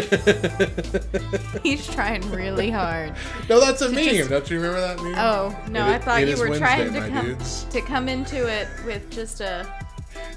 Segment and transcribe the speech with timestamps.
[1.62, 3.14] He's trying really hard.
[3.48, 4.04] no, that's a meme.
[4.04, 5.14] just- Don't you remember that meme?
[5.16, 7.64] Oh no, It- I thought you were Wednesday, trying to come dudes.
[7.64, 9.66] to come into it with just a.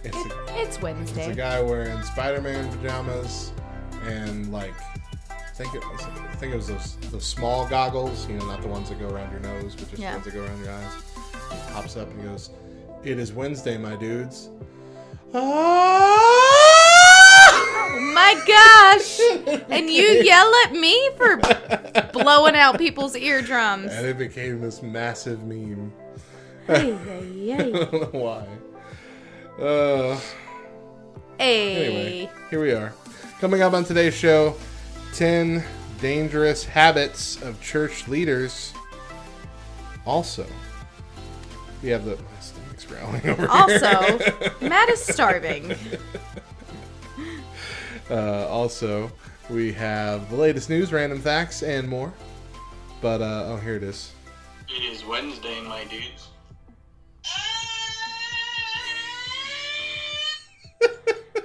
[0.03, 0.77] It's It, a, it's
[1.17, 3.51] it's a guy wearing Spider-Man pajamas
[4.05, 4.73] and like
[5.29, 8.61] I think it was I think it was those those small goggles, you know, not
[8.61, 10.11] the ones that go around your nose, but just Yeah.
[10.11, 10.93] the ones that go around your eyes.
[11.73, 12.49] Pops up and goes,
[13.03, 14.49] "It is Wednesday, my dudes."
[15.33, 16.38] Oh
[17.99, 19.19] my gosh!
[19.69, 21.37] And you yell at me for
[22.13, 23.91] blowing out people's eardrums.
[23.93, 25.91] and it became this massive meme.
[26.67, 27.71] Hey, hey, I hey.
[27.71, 29.63] don't know why.
[29.63, 30.19] Uh,
[31.39, 31.85] Hey.
[31.85, 32.93] anyway, here we are.
[33.39, 34.55] Coming up on today's show
[35.13, 35.63] 10
[36.01, 38.73] dangerous habits of church leaders.
[40.05, 40.45] Also,
[41.81, 42.15] we have the.
[42.17, 43.47] My stomach's growling over here.
[43.49, 44.19] Also,
[44.67, 45.73] Matt is starving.
[48.09, 49.11] Uh, also,
[49.49, 52.13] we have the latest news, random facts, and more.
[53.01, 54.11] But, uh, oh, here it is.
[54.67, 56.27] It is Wednesday, my dudes.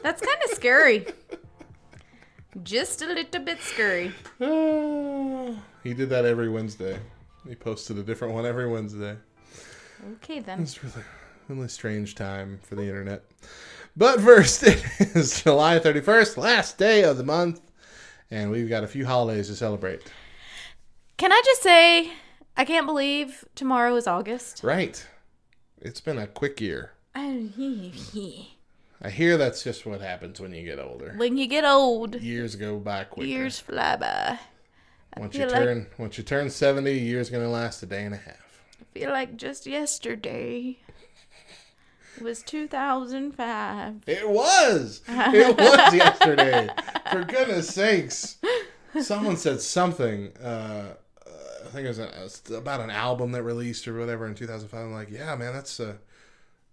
[0.03, 1.07] That's kind of scary.
[2.63, 4.13] Just a little bit scary.
[5.83, 6.99] He did that every Wednesday.
[7.47, 9.19] He posted a different one every Wednesday.
[10.15, 10.61] Okay then.
[10.63, 11.05] It's really,
[11.49, 13.23] really strange time for the internet.
[13.97, 14.83] But first, it
[15.15, 17.61] is July 31st, last day of the month,
[18.31, 20.03] and we've got a few holidays to celebrate.
[21.17, 22.13] Can I just say,
[22.57, 24.63] I can't believe tomorrow is August.
[24.65, 25.07] Right.
[25.81, 26.91] It's been a quick year.
[27.15, 31.15] I hear that's just what happens when you get older.
[31.17, 33.29] When you get old, Years go by quicker.
[33.29, 34.39] years fly by.
[35.17, 37.87] once you feel like- turn once you turn 70, a year's going to last a
[37.87, 38.63] day and a half.
[38.81, 40.79] I feel like just yesterday
[42.21, 44.03] was 2005.
[44.07, 45.03] It was.
[45.09, 46.69] It was yesterday.
[47.11, 48.37] For goodness sakes.
[49.01, 50.33] Someone said something.
[50.43, 50.95] Uh,
[51.27, 51.31] uh,
[51.65, 54.35] I think it was, a, it was about an album that released or whatever in
[54.35, 54.79] 2005.
[54.79, 55.99] I'm like, yeah, man, that's a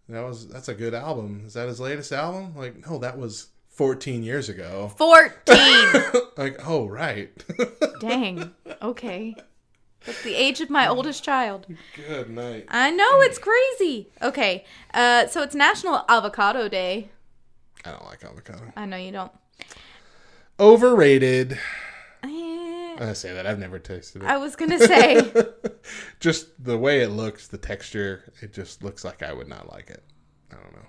[0.10, 1.44] that was that's a good album.
[1.46, 2.56] Is that his latest album?
[2.56, 4.92] Like, no, that was 14 years ago.
[4.98, 5.32] 14.
[6.38, 7.32] like, oh right.
[8.00, 8.52] Dang.
[8.82, 9.36] Okay.
[10.06, 11.68] That's the age of my oldest child.
[11.96, 12.66] good night.
[12.70, 14.10] I know it's crazy.
[14.22, 14.66] Okay.
[14.94, 17.10] Uh so it's National Avocado Day.
[17.86, 18.72] I don't like avocado.
[18.76, 19.32] I know you don't.
[20.60, 21.58] Overrated.
[22.24, 24.28] Eh, I say that I've never tasted it.
[24.28, 25.32] I was going to say
[26.20, 29.90] just the way it looks, the texture, it just looks like I would not like
[29.90, 30.04] it.
[30.52, 30.88] I don't know.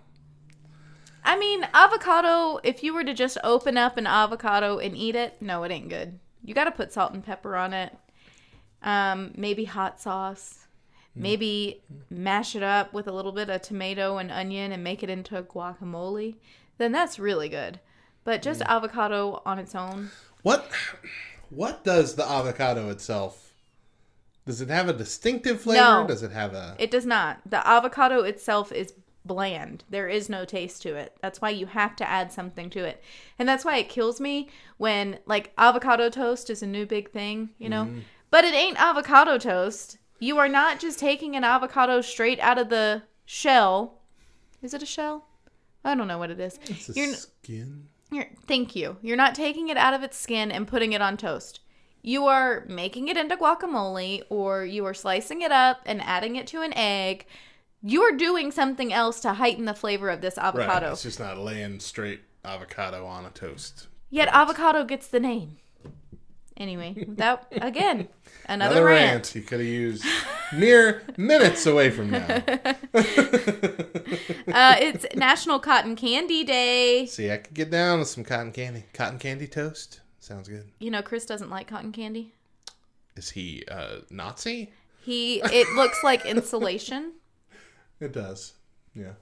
[1.25, 5.41] I mean, avocado, if you were to just open up an avocado and eat it,
[5.41, 6.19] no, it ain't good.
[6.45, 7.97] You got to put salt and pepper on it.
[8.83, 10.63] Um, maybe hot sauce.
[11.15, 15.11] Maybe mash it up with a little bit of tomato and onion and make it
[15.11, 16.37] into a guacamole.
[16.79, 17.81] Then that's really good.
[18.25, 20.11] But just avocado on its own.
[20.43, 20.71] What
[21.51, 23.53] what does the avocado itself?
[24.47, 25.83] Does it have a distinctive flavor?
[25.83, 26.07] No.
[26.07, 27.41] Does it have a It does not.
[27.45, 28.95] The avocado itself is
[29.25, 29.85] bland.
[29.91, 31.17] There is no taste to it.
[31.21, 33.03] That's why you have to add something to it.
[33.39, 34.49] And that's why it kills me
[34.79, 37.89] when like avocado toast is a new big thing, you know?
[38.33, 39.99] But it ain't avocado toast.
[40.19, 44.01] You are not just taking an avocado straight out of the shell.
[44.63, 45.27] Is it a shell?
[45.85, 46.59] I don't know what it is.
[46.65, 47.89] it's a You're, skin?
[48.11, 48.97] you're, thank you.
[49.03, 51.61] You're not taking it out of its skin and putting it on toast.
[52.01, 56.47] You are making it into guacamole or you are slicing it up and adding it
[56.49, 57.27] to an egg.
[57.83, 60.59] You are doing something else to heighten the flavor of this avocado.
[60.59, 60.71] Right.
[60.77, 60.93] avocado.
[60.93, 63.89] It's just not laying straight avocado on a toast.
[64.09, 65.59] Yet avocado gets the name.
[66.57, 68.09] Anyway, that again,
[68.47, 69.13] another, Another rant.
[69.13, 70.05] rant you could have used
[70.55, 72.27] mere minutes away from now.
[74.53, 77.07] Uh, it's National Cotton Candy Day.
[77.07, 78.85] See, I could get down with some cotton candy.
[78.93, 80.01] Cotton candy toast?
[80.21, 80.69] Sounds good.
[80.79, 82.35] You know, Chris doesn't like cotton candy.
[83.17, 84.71] Is he uh Nazi?
[85.03, 87.13] He it looks like insulation,
[88.01, 88.53] It does.
[88.95, 89.13] Yeah.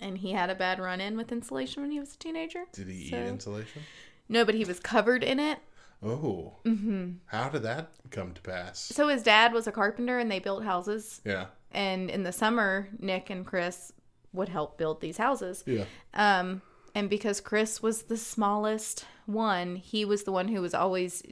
[0.00, 2.64] and he had a bad run in with insulation when he was a teenager.
[2.72, 3.82] Did he So- eat insulation?
[4.28, 5.58] No, but he was covered in it.
[6.02, 6.56] Oh.
[6.64, 7.12] Mm-hmm.
[7.26, 8.78] How did that come to pass?
[8.80, 11.20] So his dad was a carpenter, and they built houses.
[11.24, 11.46] Yeah.
[11.72, 13.92] And in the summer, Nick and Chris
[14.32, 15.62] would help build these houses.
[15.66, 15.84] Yeah.
[16.14, 16.62] Um,
[16.94, 21.22] and because Chris was the smallest one, he was the one who was always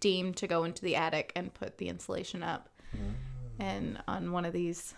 [0.00, 2.68] deemed to go into the attic and put the insulation up.
[3.58, 4.94] And on one of these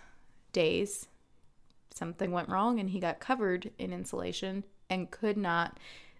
[0.53, 1.06] days,
[1.93, 5.79] something went wrong and he got covered in insulation and could not,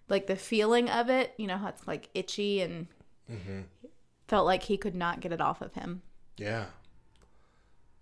[0.09, 2.87] like the feeling of it, you know how it's like itchy and
[4.27, 6.01] felt like he could not get it off of him.
[6.37, 6.65] Yeah.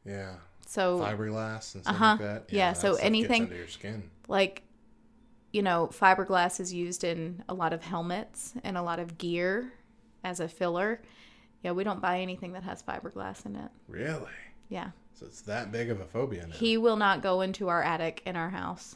[0.05, 0.35] Yeah.
[0.65, 2.05] So, Fiberglass and stuff Uh-huh.
[2.11, 2.43] like that.
[2.53, 4.09] Yeah, that so gets anything- under your skin.
[4.27, 4.63] like
[5.51, 9.71] you know, fiberglass is used in a lot of helmets and a lot of gear
[10.23, 10.99] as a filler.
[11.61, 13.69] Yeah, we don't buy anything that has fiberglass in it.
[13.87, 14.31] Really?
[14.69, 14.89] Yeah.
[15.13, 16.55] So it's that big of a phobia now.
[16.55, 18.95] He will not go into our attic in our house.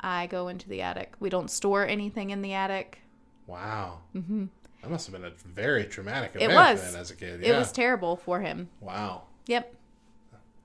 [0.00, 1.14] I go into the attic.
[1.20, 2.98] We don't store anything in the attic.
[3.46, 4.00] wow.
[4.14, 4.46] Mm-hmm.
[4.82, 6.92] That must have been a very traumatic It event was.
[6.92, 7.42] then as a kid.
[7.42, 8.68] It was terrible for him.
[8.80, 9.22] wow.
[9.46, 9.74] Yep.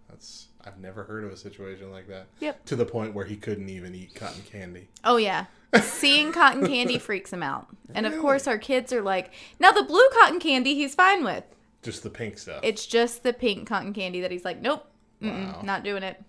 [0.09, 2.27] That's I've never heard of a situation like that.
[2.39, 2.65] Yep.
[2.65, 4.87] To the point where he couldn't even eat cotton candy.
[5.03, 5.45] Oh yeah.
[5.81, 7.67] Seeing cotton candy freaks him out.
[7.95, 11.43] And of course our kids are like, "Now the blue cotton candy he's fine with.
[11.81, 12.59] Just the pink stuff.
[12.63, 14.85] It's just the pink cotton candy that he's like, "Nope.
[15.21, 15.61] Wow.
[15.63, 16.21] Not doing it."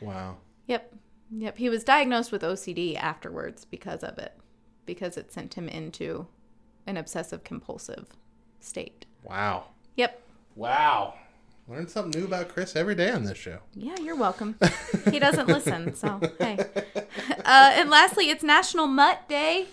[0.00, 0.36] wow.
[0.66, 0.92] Yep.
[1.30, 1.58] Yep.
[1.58, 4.32] He was diagnosed with OCD afterwards because of it.
[4.84, 6.26] Because it sent him into
[6.86, 8.06] an obsessive compulsive
[8.60, 9.06] state.
[9.24, 9.66] Wow.
[9.96, 10.22] Yep.
[10.54, 11.14] Wow.
[11.68, 13.58] Learn something new about Chris every day on this show.
[13.74, 14.56] Yeah, you're welcome.
[15.10, 16.58] he doesn't listen, so hey.
[17.44, 19.66] Uh, and lastly, it's National Mutt Day.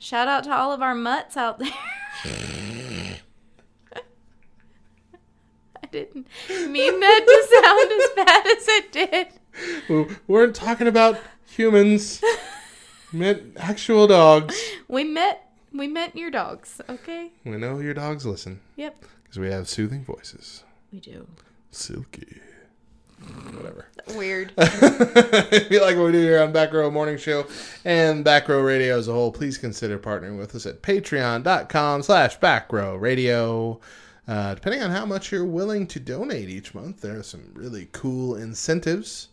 [0.00, 1.70] Shout out to all of our mutts out there.
[5.82, 9.39] I didn't mean that to sound as bad as it did.
[9.88, 12.22] We weren't talking about humans.
[13.12, 14.56] meant actual dogs.
[14.88, 17.30] We met we met your dogs, okay?
[17.44, 20.64] We know your dogs listen Yep, because we have soothing voices.
[20.92, 21.26] we do.
[21.70, 22.40] Silky.
[23.52, 23.86] Whatever.
[24.16, 24.52] Weird.
[24.56, 27.46] if you like what we do here on Back Row Morning Show
[27.84, 32.36] and Back Row Radio as a whole, please consider partnering with us at patreon.com slash
[32.38, 33.78] Back Row Radio.
[34.26, 37.88] Uh, depending on how much you're willing to donate each month, there are some really
[37.92, 39.28] cool incentives,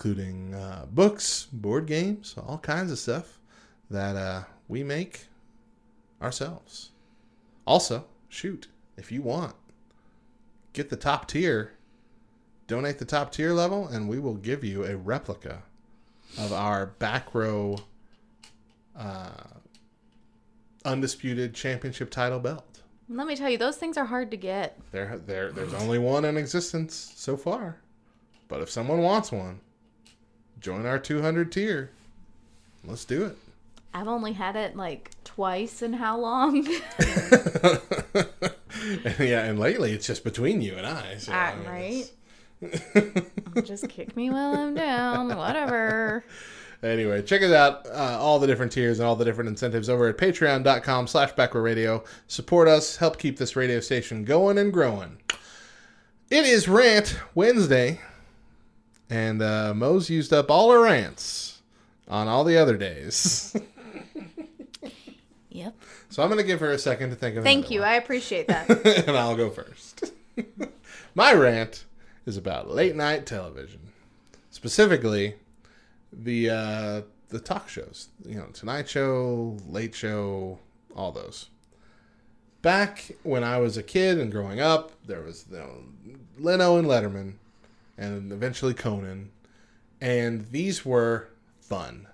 [0.00, 3.38] including uh, books, board games, all kinds of stuff
[3.90, 5.26] that uh, we make
[6.22, 6.88] ourselves.
[7.66, 9.54] Also, shoot, if you want,
[10.72, 11.72] get the top tier
[12.66, 15.64] donate the top tier level, and we will give you a replica
[16.38, 17.76] of our back row
[18.96, 19.30] uh,
[20.84, 22.80] undisputed championship title belt.
[23.08, 24.78] Let me tell you, those things are hard to get.
[24.92, 27.80] There, there, there's only one in existence so far,
[28.46, 29.60] but if someone wants one,
[30.60, 31.90] join our 200 tier.
[32.84, 33.36] Let's do it.
[33.92, 36.64] I've only had it like twice in how long?
[39.18, 41.16] yeah, and lately it's just between you and I.
[41.18, 42.04] So, Ah, I mean,
[42.62, 43.64] right?
[43.64, 45.36] Just kick me while I'm down.
[45.36, 46.24] Whatever.
[46.82, 47.86] Anyway, check it out.
[47.88, 51.54] Uh, all the different tiers and all the different incentives over at patreon.com slash Back
[51.54, 52.02] Row Radio.
[52.26, 52.96] Support us.
[52.96, 55.18] Help keep this radio station going and growing.
[56.30, 58.00] It is Rant Wednesday.
[59.10, 61.60] And uh, Mo's used up all her rants
[62.08, 63.54] on all the other days.
[65.52, 65.74] Yep.
[66.10, 67.80] so I'm going to give her a second to think of Thank you.
[67.80, 67.88] one.
[67.88, 68.70] I appreciate that.
[69.08, 70.12] and I'll go first.
[71.14, 71.84] My rant
[72.24, 73.80] is about late night television,
[74.50, 75.34] specifically
[76.12, 78.08] the uh, the talk shows.
[78.24, 80.60] You know, Tonight Show, Late Show,
[80.94, 81.48] all those.
[82.62, 85.82] Back when I was a kid and growing up, there was you know,
[86.38, 87.34] Leno and Letterman,
[88.00, 89.30] and eventually Conan,
[90.00, 91.28] and these were
[91.60, 92.08] fun.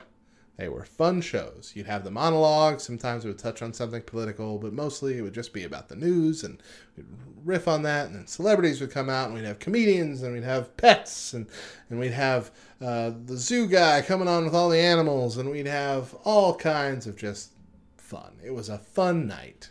[0.57, 1.73] They were fun shows.
[1.75, 2.81] You'd have the monologue.
[2.81, 5.97] Sometimes it would touch on something political, but mostly it would just be about the
[5.97, 6.63] news and
[6.97, 7.07] we'd
[7.45, 8.07] riff on that.
[8.07, 11.47] And then celebrities would come out, and we'd have comedians, and we'd have pets, and
[11.89, 12.51] and we'd have
[12.81, 17.07] uh, the zoo guy coming on with all the animals, and we'd have all kinds
[17.07, 17.53] of just
[17.97, 18.39] fun.
[18.43, 19.71] It was a fun night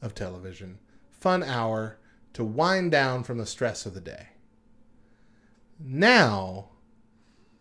[0.00, 0.78] of television,
[1.10, 1.98] fun hour
[2.34, 4.28] to wind down from the stress of the day.
[5.86, 6.70] Now,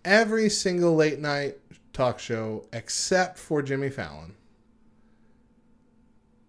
[0.05, 1.57] every single late night
[1.91, 4.35] talk show except for Jimmy Fallon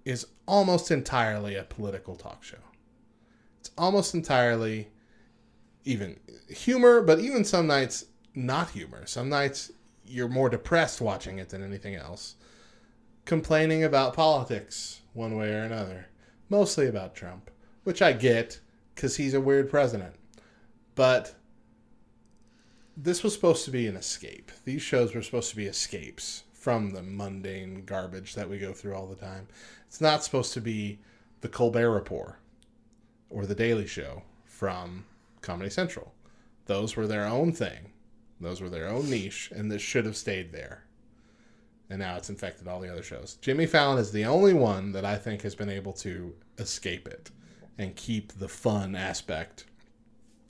[0.05, 2.59] is almost entirely a political talk show.
[3.59, 4.89] It's almost entirely
[5.85, 8.05] even humor, but even some nights
[8.37, 9.05] not humor.
[9.07, 9.73] Some nights
[10.07, 12.37] you're more depressed watching it than anything else.
[13.25, 16.07] Complaining about politics one way or another.
[16.49, 17.51] Mostly about Trump,
[17.83, 18.61] which I get
[18.95, 20.15] because he's a weird president.
[20.95, 21.35] But
[22.97, 24.53] this was supposed to be an escape.
[24.65, 28.95] These shows were supposed to be escapes from the mundane garbage that we go through
[28.95, 29.49] all the time.
[29.87, 30.99] It's not supposed to be
[31.41, 32.37] the Colbert Report
[33.31, 35.05] or the Daily Show from
[35.41, 36.15] Comedy Central.
[36.67, 37.93] Those were their own thing.
[38.41, 40.85] Those were their own niche, and this should have stayed there.
[41.91, 43.37] And now it's infected all the other shows.
[43.41, 47.31] Jimmy Fallon is the only one that I think has been able to escape it
[47.77, 49.65] and keep the fun aspect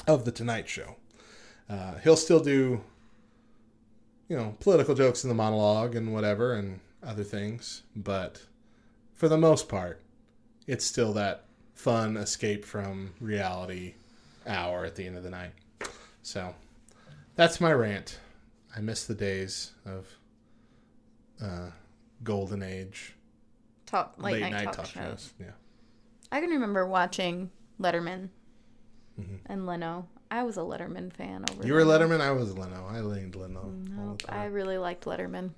[0.07, 0.97] of the Tonight Show.
[1.69, 2.81] Uh, he'll still do,
[4.29, 8.43] you know, political jokes in the monologue and whatever and other things, but
[9.15, 10.01] for the most part,
[10.67, 11.45] it's still that
[11.75, 13.95] fun escape from reality
[14.47, 15.53] hour at the end of the night.
[16.23, 16.55] So
[17.37, 18.19] that's my rant.
[18.77, 20.07] I miss the days of
[21.43, 21.71] uh,
[22.23, 23.15] golden age
[23.87, 25.03] talk late, late, night, night, talk, talk, shows.
[25.05, 25.33] shows.
[25.41, 25.47] Yeah.
[26.33, 28.29] I can remember watching Letterman
[29.21, 29.37] Mm-hmm.
[29.47, 30.09] and Leno.
[30.35, 31.61] I was a Letterman fan over.
[31.61, 31.69] There.
[31.69, 32.09] You were Leno.
[32.09, 32.21] Letterman.
[32.21, 32.85] I was Leno.
[32.91, 33.73] I leaned Leno.
[33.89, 35.51] Nope, I really liked Letterman.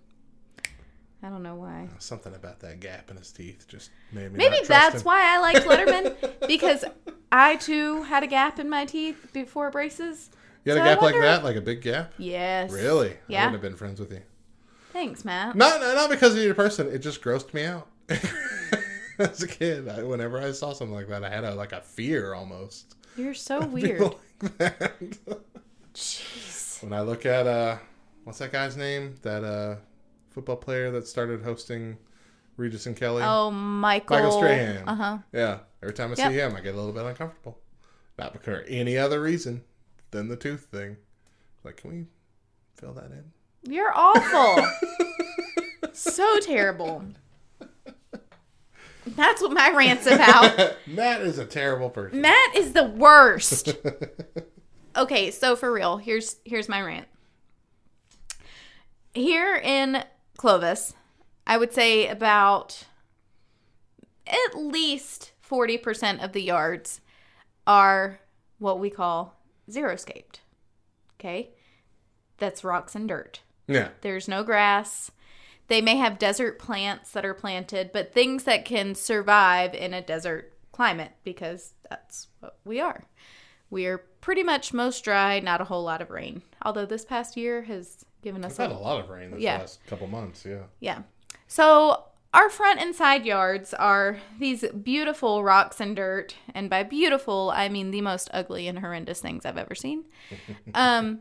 [1.23, 1.89] I don't know why.
[1.91, 4.37] Uh, something about that gap in his teeth just made me.
[4.37, 6.85] Maybe that's why I liked Letterman because
[7.33, 10.29] I too had a gap in my teeth before braces.
[10.67, 12.13] You had So a gap like that, like a big gap.
[12.19, 12.71] Yes.
[12.71, 13.17] Really?
[13.29, 13.45] Yeah.
[13.45, 14.21] I wouldn't have been friends with you.
[14.93, 15.57] Thanks, Matt.
[15.57, 16.89] Not not because of your person.
[16.89, 17.89] It just grossed me out.
[19.19, 21.81] As a kid, I, whenever I saw something like that, I had a like a
[21.81, 22.95] fear almost.
[23.17, 24.03] You're so weird.
[24.61, 25.19] Like.
[25.95, 26.83] Jeez.
[26.83, 27.79] when I look at uh,
[28.25, 29.15] what's that guy's name?
[29.23, 29.77] That uh,
[30.31, 31.97] football player that started hosting
[32.59, 33.23] Regis and Kelly.
[33.25, 34.17] Oh, Michael.
[34.17, 34.87] Michael Strahan.
[34.87, 35.19] Uh huh.
[35.33, 35.59] Yeah.
[35.83, 36.31] Every time I Yep.
[36.31, 37.59] see him, I get a little bit uncomfortable.
[38.19, 39.63] Not because any other reason
[40.11, 40.97] than the tooth thing.
[41.65, 42.07] Like, can we
[42.75, 43.33] fill that in?
[43.73, 44.67] You're awful.
[45.95, 47.03] so terrible.
[49.07, 50.77] That's what my rant's about.
[50.87, 52.21] Matt is a terrible person.
[52.21, 53.75] Matt is the worst.
[54.99, 57.07] Okay, so for real, here's here's my rant.
[59.13, 60.03] Here in
[60.39, 60.95] Clovis,
[61.47, 62.85] I would say about
[64.27, 67.03] at least 40% of the yards
[67.67, 68.21] are
[68.59, 69.39] what we call
[69.71, 70.41] zero-scaped.
[71.21, 71.51] Okay?
[72.39, 73.41] That's rocks and dirt.
[73.67, 73.89] yeah.
[74.01, 75.11] There's no grass.
[75.69, 80.01] They may have desert plants that are planted, but things that can survive in a
[80.03, 83.05] desert climate because that's what we are.
[83.71, 86.43] We are pretty much most dry, not a whole lot of rain.
[86.63, 89.59] Although this past year has given us We've had a lot of rain this Yeah.
[89.59, 90.45] last couple months.
[90.47, 90.63] Yeah.
[90.81, 91.03] yeah.
[91.49, 92.05] So
[92.35, 97.69] our front and side yards are these beautiful rocks and dirt, and by beautiful I
[97.69, 100.05] mean the most ugly and horrendous things I've ever seen.
[100.75, 101.21] Um,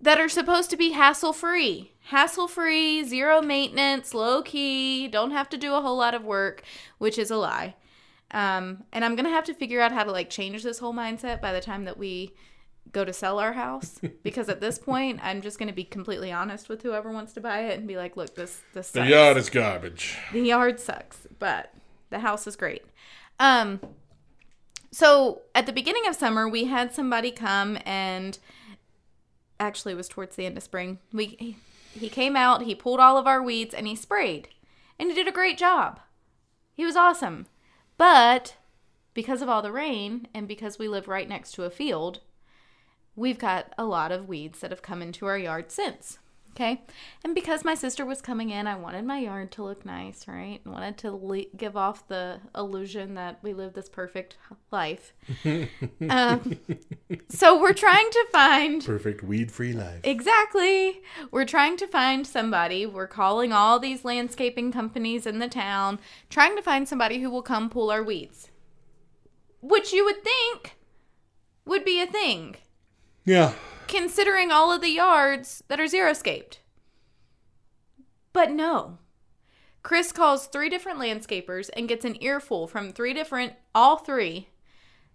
[0.00, 5.48] that are supposed to be hassle free, hassle free, zero maintenance, low key, don't have
[5.50, 6.62] to do a whole lot of work,
[6.98, 7.74] which is a lie.
[8.32, 11.40] Um, and I'm gonna have to figure out how to like change this whole mindset
[11.40, 12.34] by the time that we
[12.92, 16.68] go to sell our house because at this point I'm just gonna be completely honest
[16.68, 19.10] with whoever wants to buy it and be like, look, this this The sucks.
[19.10, 20.16] yard is garbage.
[20.32, 21.72] The yard sucks, but
[22.10, 22.84] the house is great.
[23.40, 23.80] Um,
[24.92, 28.38] so at the beginning of summer, we had somebody come and
[29.60, 30.98] actually was towards the end of spring.
[31.12, 31.56] We
[31.92, 34.48] he came out, he pulled all of our weeds, and he sprayed,
[34.98, 36.00] and he did a great job.
[36.74, 37.46] He was awesome,
[37.98, 38.56] but
[39.12, 42.20] because of all the rain and because we live right next to a field,
[43.16, 46.19] we've got a lot of weeds that have come into our yard since.
[46.54, 46.82] Okay.
[47.24, 50.60] And because my sister was coming in, I wanted my yard to look nice, right?
[50.66, 54.36] I wanted to le- give off the illusion that we live this perfect
[54.70, 55.12] life.
[56.10, 56.58] um,
[57.28, 60.00] so we're trying to find Perfect weed free life.
[60.02, 61.00] Exactly.
[61.30, 62.84] We're trying to find somebody.
[62.84, 67.42] We're calling all these landscaping companies in the town, trying to find somebody who will
[67.42, 68.50] come pull our weeds.
[69.62, 70.76] Which you would think
[71.64, 72.56] would be a thing,
[73.24, 73.52] Yeah.
[73.90, 76.60] Considering all of the yards that are zero-scaped.
[78.32, 78.98] But no.
[79.82, 84.48] Chris calls three different landscapers and gets an earful from three different, all three,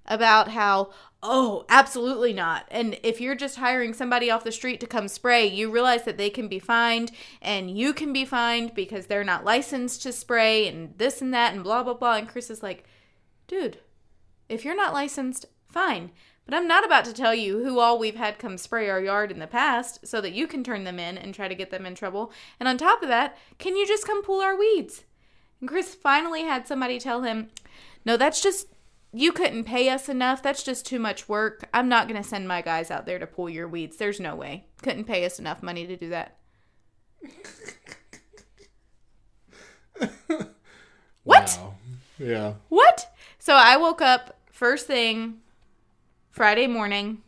[0.06, 0.92] about how,
[1.24, 2.68] oh, absolutely not.
[2.70, 6.18] And if you're just hiring somebody off the street to come spray, you realize that
[6.18, 10.68] they can be fined and you can be fined because they're not licensed to spray
[10.68, 12.18] and this and that and blah, blah, blah.
[12.18, 12.84] And Chris is like,
[13.48, 13.80] dude,
[14.50, 16.12] if you're not licensed, fine.
[16.46, 19.32] But I'm not about to tell you who all we've had come spray our yard
[19.32, 21.86] in the past so that you can turn them in and try to get them
[21.86, 22.32] in trouble.
[22.60, 25.06] And on top of that, can you just come pull our weeds?
[25.60, 27.50] And Chris finally had somebody tell him,
[28.06, 28.68] no, that's just,
[29.12, 30.44] you couldn't pay us enough.
[30.44, 31.68] That's just too much work.
[31.74, 33.98] I'm not going to send my guys out there to pull your weeds.
[33.98, 34.66] There's no way.
[34.84, 36.38] Couldn't pay us enough money to do that.
[41.26, 41.58] What?
[41.60, 41.74] Wow.
[42.20, 42.54] Yeah.
[42.70, 43.12] What?
[43.40, 45.42] So I woke up first thing
[46.36, 47.22] Friday morning.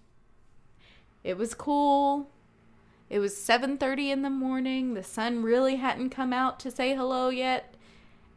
[1.23, 2.29] It was cool.
[3.09, 4.95] It was 7:30 in the morning.
[4.95, 7.73] The sun really hadn't come out to say hello yet.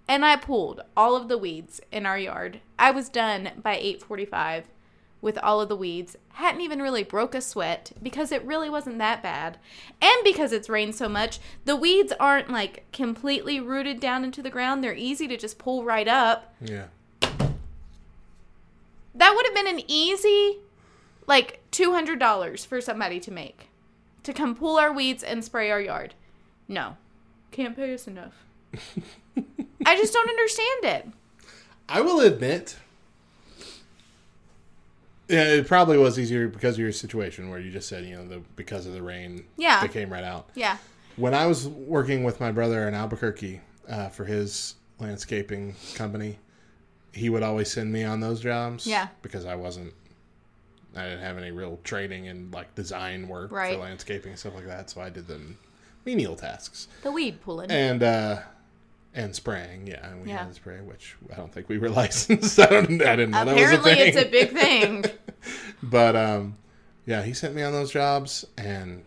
[0.06, 2.60] And I pulled all of the weeds in our yard.
[2.78, 4.66] I was done by 8:45
[5.20, 6.14] with all of the weeds.
[6.34, 9.58] Hadn't even really broke a sweat because it really wasn't that bad.
[10.00, 14.50] And because it's rained so much, the weeds aren't like completely rooted down into the
[14.50, 14.84] ground.
[14.84, 16.86] They're easy to just pull right up Yeah.
[19.14, 20.58] That would have been an easy
[21.26, 23.68] like $200 for somebody to make
[24.22, 26.14] to come pull our weeds and spray our yard
[26.68, 26.96] no
[27.50, 28.44] can't pay us enough
[29.86, 31.08] i just don't understand it
[31.92, 32.76] I will admit.
[35.28, 38.24] Yeah, it probably was easier because of your situation where you just said, you know,
[38.26, 39.80] the because of the rain, Yeah.
[39.80, 40.50] they came right out.
[40.54, 40.76] yeah
[41.16, 46.38] when I was working with my brother in Albuquerque uh, for his landscaping company,
[47.12, 48.86] he would always send me on those jobs.
[48.86, 49.08] Yeah.
[49.22, 49.92] Because I wasn't,
[50.96, 53.74] I didn't have any real training in like design work Right.
[53.76, 54.90] for landscaping and stuff like that.
[54.90, 55.40] So I did the
[56.04, 57.70] menial tasks The weed pulling.
[57.70, 58.40] and uh,
[59.14, 59.86] and spraying.
[59.88, 60.44] Yeah, and we Yeah.
[60.44, 62.58] had spray, which I don't think we were licensed.
[62.60, 63.02] I don't.
[63.02, 64.08] I didn't know that was a Apparently, thing.
[64.08, 65.04] it's a big thing.
[65.82, 66.58] But um,
[67.06, 69.02] yeah, he sent me on those jobs, and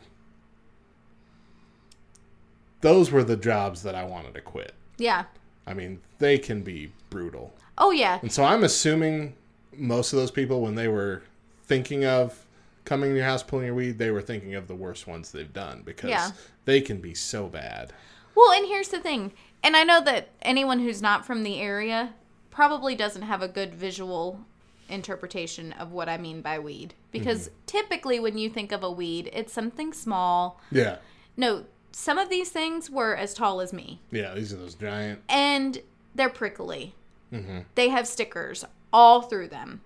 [2.82, 4.74] those were the jobs that I wanted to quit.
[4.98, 5.26] yeah.
[5.66, 8.20] I mean, they can be brutal, Oh yeah.
[8.22, 9.36] and so I'm assuming
[9.76, 11.24] most of those people, when they were
[11.66, 12.46] thinking of
[12.86, 15.52] coming to your house pulling your weed, they were thinking of the worst ones they've
[15.54, 16.32] done because Yeah.
[16.66, 17.94] they can be so bad.
[18.36, 19.32] Well, and here's the thing,
[19.64, 22.14] and I know that anyone who's not from the area
[22.52, 24.42] probably doesn't have a good visual
[24.90, 26.94] interpretation of what I mean by weed.
[27.12, 27.56] Because Mm-hmm.
[27.66, 30.60] typically, when you think of a weed, it's something small.
[30.72, 30.98] Yeah,
[31.38, 35.22] No, some of these things were as tall as me, yeah, these are those giant.
[35.30, 35.80] and
[36.14, 36.94] they're prickly.
[37.34, 37.60] Mm-hmm.
[37.76, 39.82] They have stickers all through them.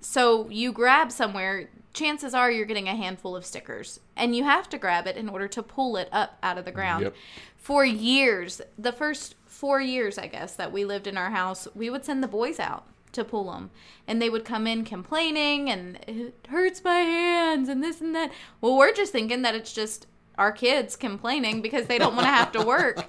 [0.00, 4.68] So you grab somewhere, chances are you're getting a handful of stickers, and you have
[4.70, 7.04] to grab it in order to pull it up out of the ground.
[7.04, 7.14] Yep.
[7.56, 11.88] For years, the first four years, I guess, that we lived in our house, we
[11.88, 13.70] would send the boys out to pull them,
[14.08, 18.32] and they would come in complaining and it hurts my hands and this and that.
[18.60, 20.06] Well, we're just thinking that it's just
[20.42, 23.06] our kids complaining because they don't want to have to work.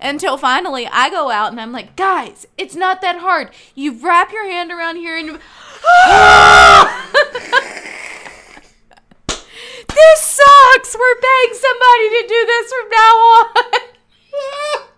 [0.00, 3.50] Until finally, I go out and I'm like, guys, it's not that hard.
[3.76, 5.28] You wrap your hand around here and.
[9.28, 10.96] this sucks.
[10.98, 13.54] We're paying somebody to do this from now on.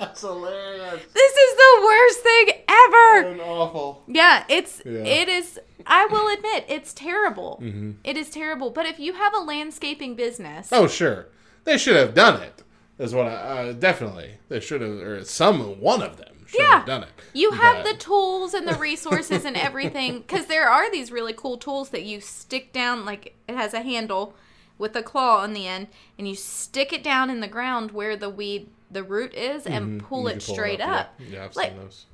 [0.00, 3.28] That's hilarious this is the worst thing ever.
[3.28, 4.02] and awful.
[4.06, 5.00] Yeah, it's Yeah.
[5.04, 5.58] it is.
[5.86, 7.60] I will admit it's terrible.
[7.62, 7.92] Mm-hmm.
[8.04, 8.70] It is terrible.
[8.70, 11.26] But if you have a landscaping business, Oh, sure.
[11.64, 12.62] They should have done it.
[12.98, 13.30] Is what I
[13.68, 16.78] uh, definitely they should have, or some one of them should Yeah.
[16.78, 17.08] have done it.
[17.32, 21.32] You have But- the tools and the resources and everything because there are these really
[21.32, 24.34] cool tools that you stick down like it has a handle
[24.78, 28.16] with a claw on the end and you stick it down in the ground where
[28.16, 30.06] the weed the root is and mm-hmm.
[30.06, 30.94] pull it can straight yeah.
[30.94, 31.20] up.
[31.20, 32.06] Yeah, I've Like- seen those.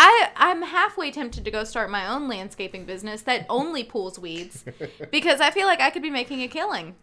[0.00, 4.64] I I'm halfway tempted to go start my own landscaping business that only pulls weeds
[5.10, 6.94] because I feel like I could be making a killing.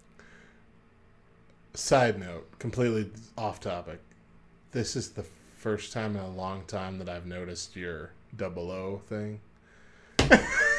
[1.73, 3.99] Side note, completely off topic.
[4.71, 5.25] This is the
[5.58, 9.41] first time in a long time that I've noticed your double O thing.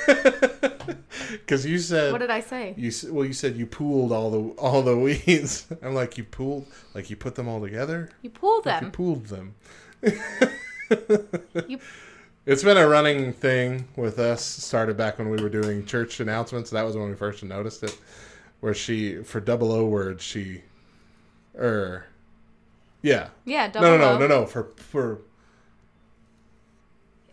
[1.30, 2.74] Because you said What did I say?
[2.76, 5.66] you well you said you pooled all the all the weeds.
[5.82, 8.10] I'm like you pooled like you put them all together.
[8.22, 8.90] You You them.
[8.92, 9.54] pooled them.
[11.68, 11.80] You
[12.44, 14.44] It's been a running thing with us.
[14.44, 16.70] Started back when we were doing church announcements.
[16.70, 17.98] That was when we first noticed it.
[18.60, 20.62] Where she for double O words she,
[21.58, 22.06] er,
[23.02, 23.28] yeah.
[23.44, 24.18] yeah, double No, no, O.
[24.18, 24.46] no, no, no.
[24.46, 25.18] For for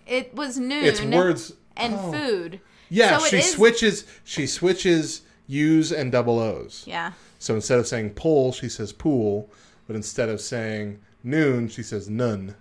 [0.07, 0.83] It was noon.
[0.83, 2.11] it's words and oh.
[2.11, 2.59] food.
[2.89, 4.05] Yeah, So she is- switches.
[4.23, 6.83] She switches U's and double O's.
[6.85, 7.13] Yeah.
[7.39, 9.49] So instead of saying pull, she says pool.
[9.87, 12.55] But instead of saying noon, she says none.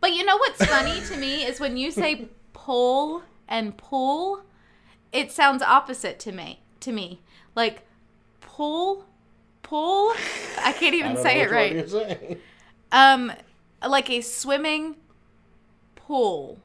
[0.00, 4.42] But you know what's funny to me is when you say pull and pull,
[5.12, 6.60] it sounds opposite to me.
[6.80, 7.20] To me,
[7.54, 7.82] like
[8.40, 9.04] pull,
[9.62, 10.12] pull.
[10.62, 12.38] I can't even say it right.
[12.92, 13.32] Um,
[13.86, 14.96] like a swimming
[15.96, 16.58] pool.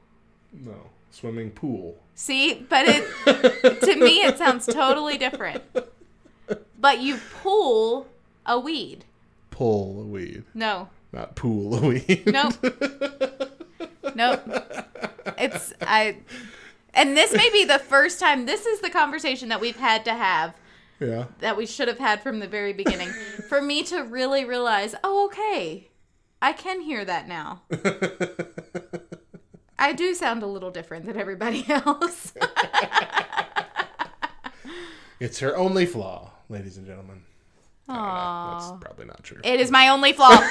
[0.53, 1.97] No, swimming pool.
[2.15, 5.63] See, but it to me it sounds totally different.
[6.79, 8.07] But you pull
[8.45, 9.05] a weed.
[9.51, 12.23] Pull a weed, No, not pool a weed.
[12.25, 12.53] Nope.
[14.15, 14.41] Nope.
[15.37, 16.17] It's I
[16.93, 20.13] and this may be the first time this is the conversation that we've had to
[20.13, 20.53] have
[20.99, 21.25] yeah.
[21.39, 23.09] that we should have had from the very beginning
[23.49, 25.89] for me to really realize, "Oh, okay.
[26.41, 27.61] I can hear that now."
[29.83, 32.31] I do sound a little different than everybody else.
[35.19, 37.23] It's her only flaw, ladies and gentlemen.
[37.89, 38.09] I don't know.
[38.09, 38.59] Aww.
[38.59, 39.41] That's probably not true.
[39.43, 40.37] It is my only flaw.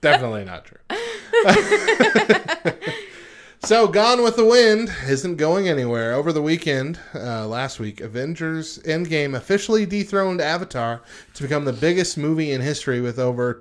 [0.00, 0.78] Definitely not true.
[3.64, 6.14] so, Gone with the Wind isn't going anywhere.
[6.14, 11.02] Over the weekend, uh, last week, Avengers Endgame officially dethroned Avatar
[11.34, 13.54] to become the biggest movie in history with over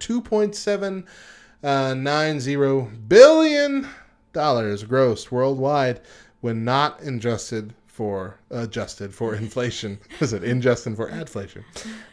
[1.65, 3.87] $2.790 billion
[4.33, 5.99] grossed worldwide
[6.41, 9.97] when not adjusted for adjusted for inflation.
[10.19, 11.63] Was it adjusted for adflation?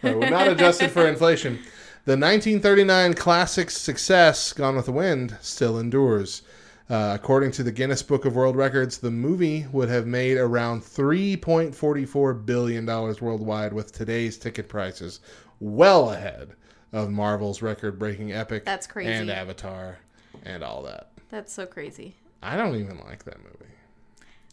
[0.01, 1.57] When not adjusted for inflation.
[2.05, 6.43] The 1939 classic success, Gone with the Wind, still endures.
[6.89, 10.83] Uh, according to the Guinness Book of World Records, the movie would have made around
[10.83, 15.21] $3.44 billion worldwide with today's ticket prices,
[15.61, 16.55] well ahead
[16.93, 19.13] of Marvel's record breaking Epic That's crazy.
[19.13, 19.99] and Avatar
[20.45, 21.11] and all that.
[21.31, 22.17] That's so crazy.
[22.43, 23.73] I don't even like that movie.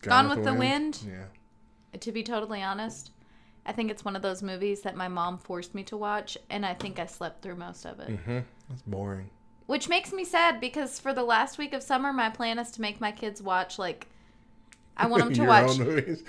[0.02, 1.00] Gone with the Wind?
[1.06, 2.00] Yeah.
[2.00, 3.12] To be totally honest,
[3.66, 6.66] I think it's one of those movies that my mom forced me to watch, and
[6.66, 8.10] I think I slept through most of it.
[8.10, 9.30] hmm That's boring.
[9.66, 12.82] Which makes me sad because for the last week of summer, my plan is to
[12.82, 14.08] make my kids watch like.
[15.00, 15.78] I want them to watch.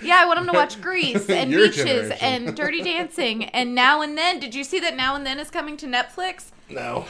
[0.01, 2.17] Yeah, I want them to watch Grease and Beaches generation.
[2.21, 4.39] and Dirty Dancing and Now and Then.
[4.39, 6.51] Did you see that Now and Then is coming to Netflix?
[6.69, 7.05] No.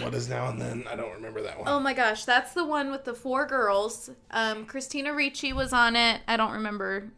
[0.00, 0.84] What is now and then?
[0.90, 1.68] I don't remember that one.
[1.68, 4.10] Oh my gosh, that's the one with the four girls.
[4.32, 6.20] Um, Christina Ricci was on it.
[6.26, 7.12] I don't remember.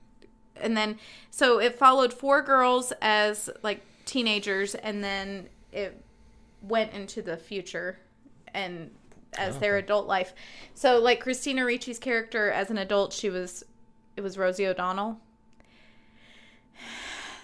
[0.57, 0.99] And then,
[1.31, 6.03] so it followed four girls as like teenagers, and then it
[6.61, 7.99] went into the future
[8.53, 8.90] and
[9.38, 10.35] as their adult life.
[10.75, 13.64] So, like Christina Ricci's character as an adult, she was,
[14.16, 15.20] it was Rosie O'Donnell.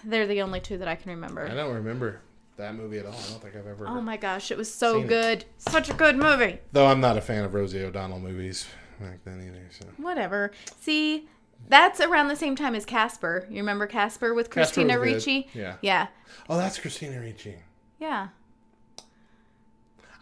[0.03, 1.47] They're the only two that I can remember.
[1.47, 2.21] I don't remember
[2.57, 3.13] that movie at all.
[3.13, 3.87] I don't think I've ever.
[3.87, 5.07] Oh my gosh, it was so Seen it.
[5.07, 5.45] good.
[5.57, 6.59] Such a good movie.
[6.71, 8.67] Though I'm not a fan of Rosie O'Donnell movies
[8.99, 9.65] back then either.
[9.71, 10.51] So Whatever.
[10.81, 11.27] See,
[11.69, 13.47] that's around the same time as Casper.
[13.49, 15.01] You remember Casper with Christina good.
[15.01, 15.47] Ricci?
[15.53, 15.75] Yeah.
[15.81, 16.07] Yeah.
[16.49, 17.55] Oh, that's Christina Ricci.
[17.99, 18.27] Yeah.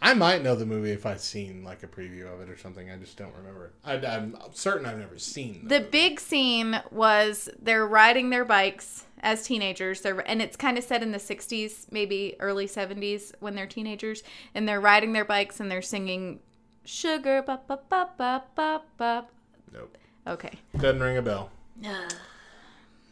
[0.02, 2.90] I might know the movie if I've seen like a preview of it or something.
[2.90, 3.72] I just don't remember it.
[3.84, 5.90] I, I'm certain I've never seen The movie.
[5.90, 10.00] big scene was they're riding their bikes as teenagers.
[10.00, 14.24] They're and it's kind of set in the 60s, maybe early 70s when they're teenagers
[14.56, 16.40] and they're riding their bikes and they're singing
[16.84, 19.30] sugar bop bop bop bop bop bop.
[19.72, 19.96] Nope.
[20.26, 20.58] Okay.
[20.78, 21.50] Doesn't ring a bell.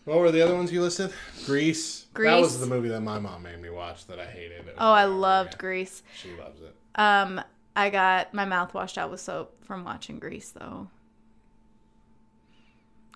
[0.05, 1.12] What were the other ones you listed?
[1.44, 2.07] Grease.
[2.14, 4.66] That was the movie that my mom made me watch that I hated.
[4.66, 6.03] It Oh, I oh, loved yeah, Grease.
[6.20, 6.74] She loves it.
[6.94, 7.40] Um
[7.76, 10.88] I got my mouth washed out with soap from watching Grease though.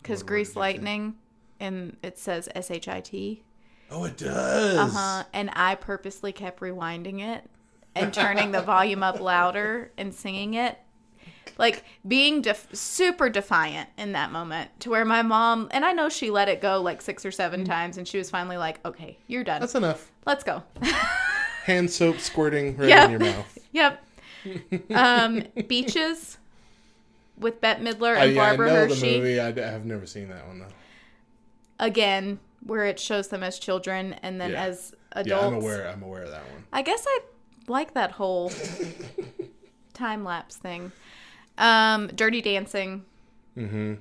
[0.07, 0.61] What Grease did you say?
[0.61, 1.15] Lightning
[1.61, 3.43] and it says S H I T.
[3.91, 4.79] Oh, it does.
[4.79, 5.25] Uh-huh.
[5.33, 7.45] And I purposely kept rewinding it
[7.95, 10.79] and turning the volume up louder and singing it.
[11.59, 16.09] Like being def- super defiant in that moment to where my mom, and I know
[16.09, 19.19] she let it go like six or seven times and she was finally like, okay,
[19.29, 19.59] you're done.
[19.59, 19.61] Mm.
[19.61, 20.11] That's enough.
[20.27, 20.63] Let's go.
[21.65, 23.05] Hand soap squirting right Yep.
[23.05, 23.59] in your mouth.
[23.73, 24.05] yep.
[24.91, 26.37] Um, Beaches
[27.39, 29.41] with Bette Midler I, and yeah, I Barbara know the Hershey.
[29.41, 30.67] I, I, I have never seen that one though.
[31.81, 34.65] Again, where it shows them as children and then Yeah.
[34.65, 35.45] as Yeah, adults.
[35.47, 35.89] I'm aware.
[35.89, 36.65] I'm aware of that one.
[36.73, 37.21] I guess I
[37.67, 38.53] like that whole
[39.95, 40.93] time lapse thing.
[41.57, 43.05] Um, Dirty Dancing.
[43.57, 43.95] Mm-hmm.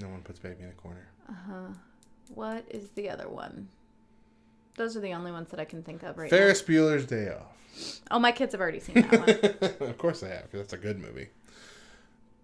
[0.00, 1.08] No one puts baby in a corner.
[1.28, 1.68] Uh huh.
[2.34, 3.68] What is the other one?
[4.76, 6.36] Those are the only ones that I can think of right now.
[6.36, 8.00] Ferris Bueller's Day Off.
[8.10, 9.88] Oh, my kids have already seen that one.
[9.90, 11.28] of course they have, because that's a good movie.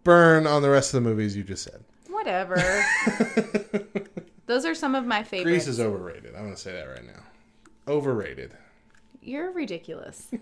[0.05, 1.85] Burn on the rest of the movies you just said.
[2.09, 2.57] Whatever.
[4.47, 5.51] Those are some of my favorites.
[5.51, 6.35] Grease is overrated.
[6.35, 7.23] I'm going to say that right now.
[7.87, 8.57] Overrated.
[9.21, 10.29] You're ridiculous.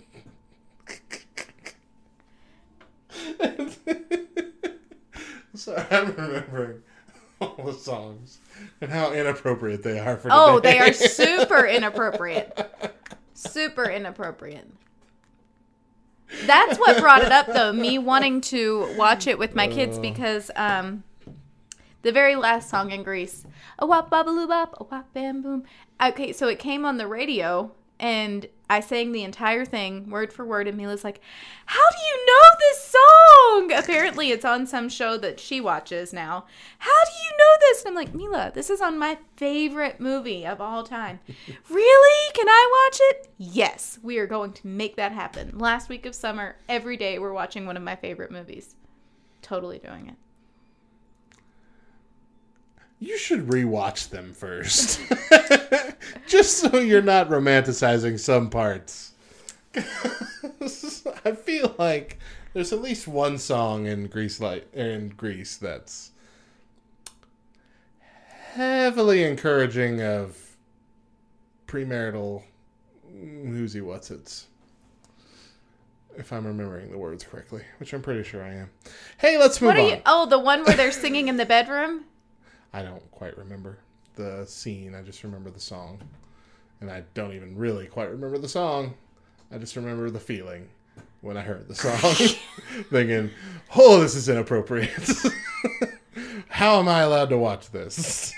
[5.55, 6.83] Sorry, I'm remembering
[7.41, 8.39] all the songs
[8.81, 10.73] and how inappropriate they are for Oh, today.
[10.73, 12.95] they are super inappropriate.
[13.35, 14.71] Super inappropriate.
[16.45, 20.51] That's what brought it up though, me wanting to watch it with my kids because
[20.57, 21.05] um
[22.03, 23.45] the very last song in Grease,
[23.79, 25.65] a wop bop, a wop bam boom.
[26.03, 30.45] Okay, so it came on the radio and I sang the entire thing word for
[30.45, 31.21] word and Mila's like,
[31.67, 36.47] "How do you know this song?" Apparently it's on some show that she watches now.
[36.79, 37.85] How do you know this?
[37.85, 41.21] And I'm like, "Mila, this is on my favorite movie of all time."
[41.71, 42.33] really?
[42.35, 43.29] Can I watch it?
[43.39, 43.99] Yes.
[44.03, 45.59] We are going to make that happen.
[45.59, 48.75] Last week of summer, every day we're watching one of my favorite movies.
[49.43, 50.17] Totally doing it.
[52.99, 55.01] You should rewatch them first.
[56.27, 59.13] Just so you're not romanticizing some parts.
[59.75, 62.19] I feel like
[62.55, 66.13] there's at least one song in Grease Light in Grease that's
[68.55, 70.39] heavily encouraging of
[71.67, 72.43] premarital
[73.13, 74.47] who's he what's it's
[76.17, 78.71] if I'm remembering the words correctly, which I'm pretty sure I am.
[79.19, 79.89] Hey, let's move What are on.
[79.91, 82.05] you Oh, the one where they're singing in the bedroom?
[82.73, 83.79] I don't quite remember
[84.17, 84.95] the scene.
[84.95, 86.01] I just remember the song.
[86.81, 88.95] And I don't even really quite remember the song.
[89.51, 90.69] I just remember the feeling
[91.21, 91.99] when I heard the song.
[92.91, 93.31] Thinking,
[93.75, 94.91] oh, this is inappropriate.
[96.49, 98.33] How am I allowed to watch this?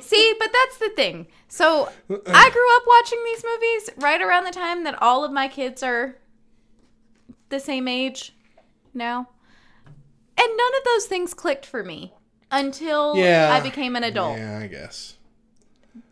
[0.00, 1.28] See, but that's the thing.
[1.48, 5.48] So I grew up watching these movies right around the time that all of my
[5.48, 6.16] kids are
[7.48, 8.34] the same age
[8.92, 9.28] now.
[10.36, 12.12] And none of those things clicked for me
[12.50, 13.50] until Yeah.
[13.52, 14.38] I became an adult.
[14.38, 15.14] Yeah, I guess.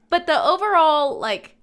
[0.08, 1.56] But the overall, like,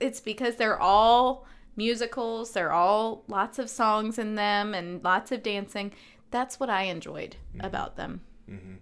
[0.00, 5.42] it's because they're all musicals, they're all lots of songs in them and lots of
[5.42, 5.92] dancing.
[6.30, 7.66] That's what I enjoyed mm-hmm.
[7.66, 8.20] about them.
[8.50, 8.74] Mm-hmm.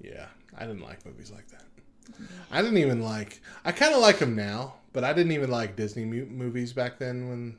[0.00, 1.62] Yeah, I didn't like movies like that.
[2.50, 3.40] I didn't even like.
[3.64, 6.98] I kind of like them now, but I didn't even like Disney mu- movies back
[6.98, 7.56] then when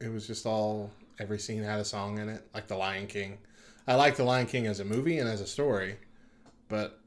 [0.00, 3.38] it was just all every scene had a song in it, like The Lion King.
[3.86, 5.96] I like The Lion King as a movie and as a story,
[6.68, 6.98] but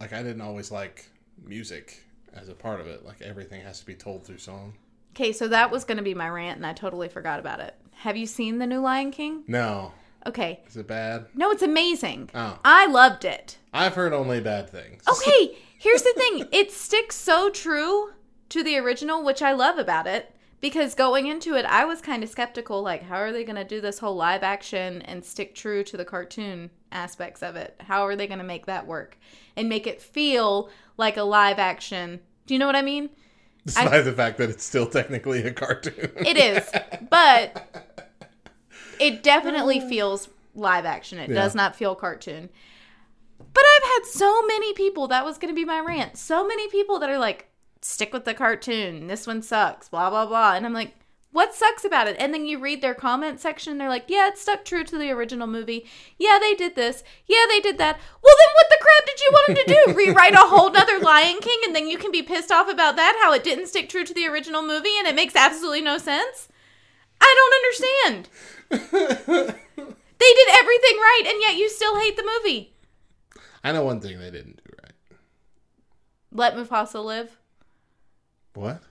[0.00, 1.06] like I didn't always like
[1.44, 2.02] music
[2.34, 3.04] as a part of it.
[3.04, 4.74] Like everything has to be told through song.
[5.14, 7.74] Okay, so that was going to be my rant, and I totally forgot about it.
[7.96, 9.42] Have you seen the new Lion King?
[9.46, 9.92] No,
[10.26, 10.60] Okay.
[10.68, 11.26] is it bad?
[11.34, 12.30] No, it's amazing.
[12.34, 12.58] Oh.
[12.64, 13.56] I loved it.
[13.72, 15.02] I've heard only bad things.
[15.10, 18.10] Okay, here's the thing it sticks so true
[18.50, 20.34] to the original, which I love about it.
[20.60, 23.64] Because going into it, I was kind of skeptical like, how are they going to
[23.64, 27.76] do this whole live action and stick true to the cartoon aspects of it?
[27.80, 29.18] How are they going to make that work
[29.56, 30.68] and make it feel
[30.98, 32.20] like a live action?
[32.46, 33.08] Do you know what I mean?
[33.64, 36.10] Despite the fact that it's still technically a cartoon.
[36.16, 36.68] It is,
[37.08, 37.88] but
[39.00, 39.88] it definitely uh.
[39.88, 41.18] feels live action.
[41.18, 42.50] It does not feel cartoon.
[43.52, 46.16] But I've had so many people, that was going to be my rant.
[46.16, 47.49] So many people that are like,
[47.82, 49.06] stick with the cartoon.
[49.06, 50.54] This one sucks, blah, blah, blah.
[50.54, 50.94] And I'm like,
[51.32, 52.16] what sucks about it?
[52.18, 55.10] And then you read their comment section, they're like, yeah, it stuck true to the
[55.10, 55.86] original movie.
[56.18, 57.04] Yeah, they did this.
[57.26, 58.00] Yeah, they did that.
[58.22, 59.94] Well, then what the crap did you want them to do?
[59.96, 63.18] Rewrite a whole nother Lion King and then you can be pissed off about that,
[63.22, 66.48] how it didn't stick true to the original movie and it makes absolutely no sense?
[67.20, 68.18] I don't
[68.82, 69.56] understand.
[70.20, 72.74] They did everything right and yet you still hate the movie.
[73.64, 74.92] I know one thing they didn't do right.
[76.30, 77.38] Let Mufasa live.
[78.54, 78.82] What?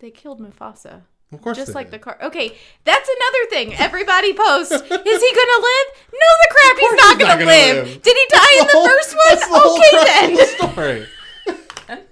[0.00, 1.02] They killed Mufasa.
[1.32, 2.00] Of course, Just like did.
[2.00, 2.18] the car.
[2.22, 3.74] Okay, that's another thing.
[3.74, 4.72] Everybody posts.
[4.72, 5.86] Is he gonna live?
[6.12, 6.78] No, the crap.
[6.78, 7.86] He's not he's gonna, not gonna live.
[7.88, 8.02] live.
[8.02, 9.60] Did he die in the whole- first that's the one?
[9.62, 10.34] whole Okay then.
[10.36, 11.06] the story.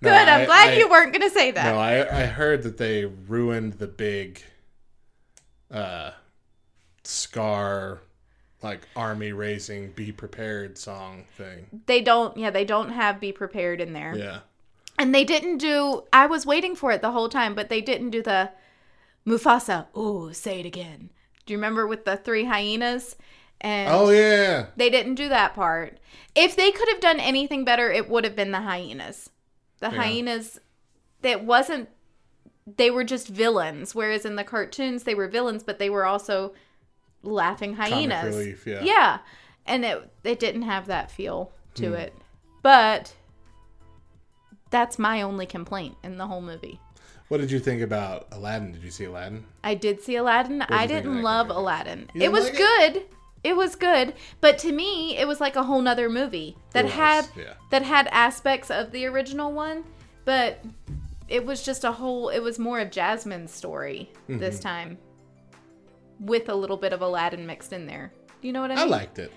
[0.00, 0.28] No, Good.
[0.28, 1.72] I'm I- glad I- you weren't gonna say that.
[1.72, 4.42] No, I I heard that they ruined the big,
[5.72, 6.12] uh,
[7.04, 8.00] Scar,
[8.62, 11.82] like army raising, be prepared song thing.
[11.86, 12.36] they don't.
[12.36, 14.16] Yeah, they don't have be prepared in there.
[14.16, 14.38] Yeah.
[14.98, 16.04] And they didn't do.
[16.12, 18.50] I was waiting for it the whole time, but they didn't do the
[19.26, 19.86] Mufasa.
[19.94, 21.10] Oh, say it again.
[21.46, 23.16] Do you remember with the three hyenas?
[23.60, 24.66] And Oh yeah.
[24.76, 25.98] They didn't do that part.
[26.34, 29.30] If they could have done anything better, it would have been the hyenas.
[29.80, 29.96] The Yeah.
[30.02, 30.60] hyenas,
[31.22, 31.88] that wasn't.
[32.76, 36.52] They were just villains, whereas in the cartoons they were villains, but they were also
[37.22, 38.20] laughing hyenas.
[38.20, 38.66] Comic relief.
[38.66, 38.82] Yeah.
[38.82, 39.18] Yeah,
[39.66, 41.94] and it it didn't have that feel to Hmm.
[41.94, 42.14] it.
[42.62, 43.14] But
[44.70, 46.80] that's my only complaint in the whole movie.
[47.28, 48.72] What did you think about Aladdin?
[48.72, 49.44] Did you see Aladdin?
[49.62, 50.62] I did see Aladdin.
[50.62, 51.60] I didn't love compared?
[51.62, 52.10] Aladdin.
[52.14, 53.02] It was like good.
[53.44, 57.28] It was good, but to me, it was like a whole nother movie that had
[57.36, 57.54] yeah.
[57.70, 59.84] that had aspects of the original one,
[60.24, 60.62] but
[61.28, 62.30] it was just a whole.
[62.30, 64.38] It was more of Jasmine's story Mm-hmm.
[64.40, 64.98] this time,
[66.18, 68.12] with a little bit of Aladdin mixed in there.
[68.42, 68.84] You know what I mean?
[68.84, 69.32] I liked it.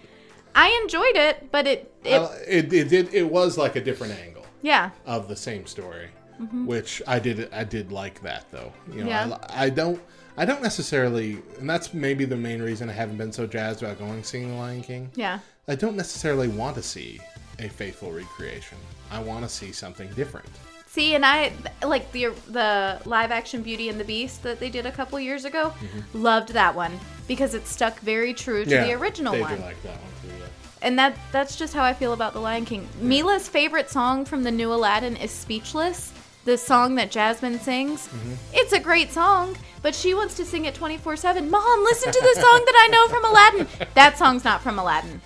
[0.55, 3.13] I enjoyed it, but it, it I- It, it did.
[3.13, 4.91] It was like a different angle yeah.
[5.05, 6.09] of the same story,
[6.41, 6.65] mm-hmm.
[6.65, 7.51] which I did.
[7.53, 8.71] I did like that though.
[8.91, 9.37] You know, Yeah.
[9.49, 10.01] I I, don't.
[10.37, 13.99] I don't necessarily, and that's maybe the main reason I haven't been so jazzed about
[13.99, 15.11] going seeing The Lion King.
[15.15, 15.39] Yeah.
[15.67, 17.19] I don't necessarily want to see
[17.59, 18.77] a faithful recreation.
[19.11, 20.49] I want to see something different.
[20.87, 21.53] See, and I
[21.85, 25.45] like the the live action Beauty and the Beast that they did a couple years
[25.45, 25.73] ago.
[25.79, 26.21] Mm-hmm.
[26.21, 29.55] Loved that one because it stuck very true to the original they one.
[29.55, 30.40] do like that one too.
[30.81, 32.87] And that that's just how I feel about The Lion King.
[32.99, 36.11] Mila's favorite song from the new Aladdin is Speechless,
[36.45, 38.07] the song that Jasmine sings.
[38.07, 38.33] Mm-hmm.
[38.53, 41.49] It's a great song, but she wants to sing it 24/7.
[41.49, 43.87] Mom, listen to the song that I know from Aladdin.
[43.93, 45.21] That song's not from Aladdin.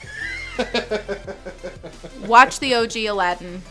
[2.26, 3.62] Watch the OG Aladdin.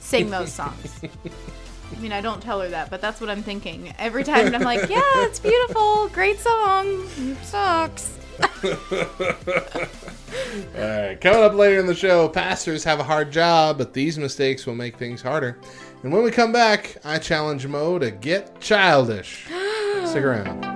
[0.00, 1.00] Sing those songs.
[1.04, 3.92] I mean, I don't tell her that, but that's what I'm thinking.
[3.98, 6.08] Every time I'm like, yeah, it's beautiful.
[6.08, 7.06] Great song.
[7.42, 8.18] Sucks.
[10.76, 14.18] All right, coming up later in the show, pastors have a hard job, but these
[14.18, 15.58] mistakes will make things harder.
[16.02, 19.46] And when we come back, I challenge Mo to get childish.
[20.04, 20.73] Stick around.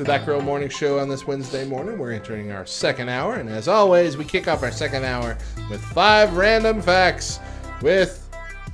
[0.00, 1.98] To the Back Row Morning Show on this Wednesday morning.
[1.98, 5.36] We're entering our second hour, and as always, we kick off our second hour
[5.68, 7.38] with five random facts
[7.82, 8.26] with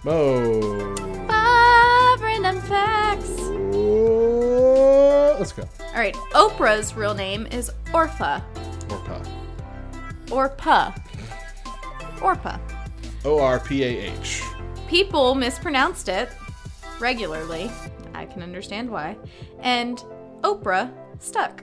[0.05, 0.95] Mo.
[1.27, 3.29] Five random facts.
[5.41, 5.69] Let's go.
[5.81, 6.15] All right.
[6.33, 8.41] Oprah's real name is Orpha.
[8.89, 9.29] Orpa.
[10.27, 10.97] Orpa.
[12.19, 12.61] Orpa.
[13.25, 14.43] O R P A H.
[14.87, 16.29] People mispronounced it
[17.01, 17.69] regularly.
[18.15, 19.17] I can understand why.
[19.59, 19.99] And
[20.43, 21.63] Oprah stuck.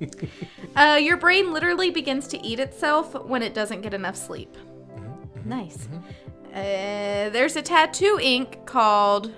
[0.76, 4.56] uh, your brain literally begins to eat itself when it doesn't get enough sleep.
[5.44, 5.88] Nice.
[6.52, 9.32] Uh, there's a tattoo ink called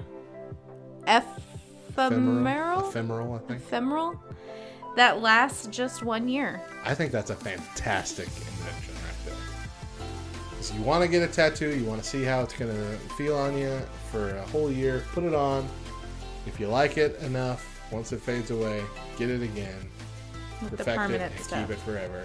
[1.07, 2.89] ephemeral.
[2.89, 3.61] Ephemeral, I think.
[3.61, 4.23] Ephemeral.
[4.97, 6.61] That lasts just one year.
[6.85, 10.63] I think that's a fantastic invention right there.
[10.63, 12.99] So you want to get a tattoo, you want to see how it's going to
[13.15, 15.69] feel on you for a whole year, put it on.
[16.47, 18.83] If you like it enough, once it fades away,
[19.19, 19.77] get it again,
[20.63, 21.69] With the perfect it, and stuff.
[21.69, 22.23] keep it forever.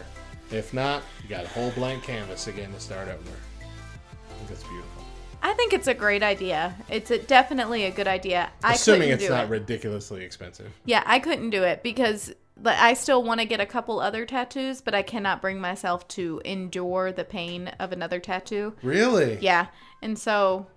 [0.51, 3.17] If not, you got a whole blank canvas again to start over.
[3.61, 5.03] I think that's beautiful.
[5.41, 6.75] I think it's a great idea.
[6.89, 8.51] It's a, definitely a good idea.
[8.63, 9.49] I Assuming it's not it.
[9.49, 10.71] ridiculously expensive.
[10.85, 14.25] Yeah, I couldn't do it because like, I still want to get a couple other
[14.25, 18.73] tattoos, but I cannot bring myself to endure the pain of another tattoo.
[18.81, 19.37] Really?
[19.39, 19.67] Yeah,
[20.01, 20.67] and so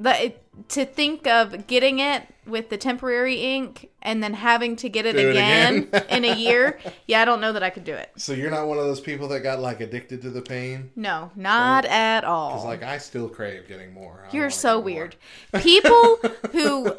[0.00, 4.88] the it, to think of getting it with the temporary ink and then having to
[4.88, 6.06] get it Do it again, again.
[6.10, 8.10] in a year, yeah, I don't know that I could do it.
[8.16, 10.90] So you're not one of those people that got like addicted to the pain?
[10.96, 12.50] No, not at all.
[12.50, 14.26] Because like I still crave getting more.
[14.26, 15.16] I You're so weird.
[15.60, 16.16] People
[16.52, 16.96] who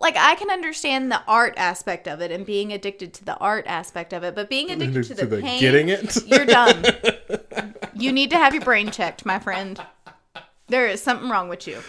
[0.00, 3.64] like I can understand the art aspect of it and being addicted to the art
[3.66, 6.26] aspect of it, but being addicted to the, pain, getting it.
[6.26, 6.84] you're done.
[7.94, 9.80] you need to have your brain checked, my friend.
[10.68, 11.80] There is something wrong with you.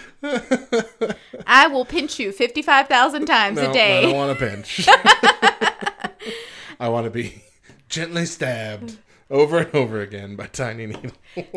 [1.48, 4.14] I will pinch you 55,000 times No, a I don't day.
[4.14, 4.88] want to pinch.
[6.80, 7.42] I want to be
[7.88, 8.98] gently stabbed
[9.30, 11.14] over and over again by tiny needles.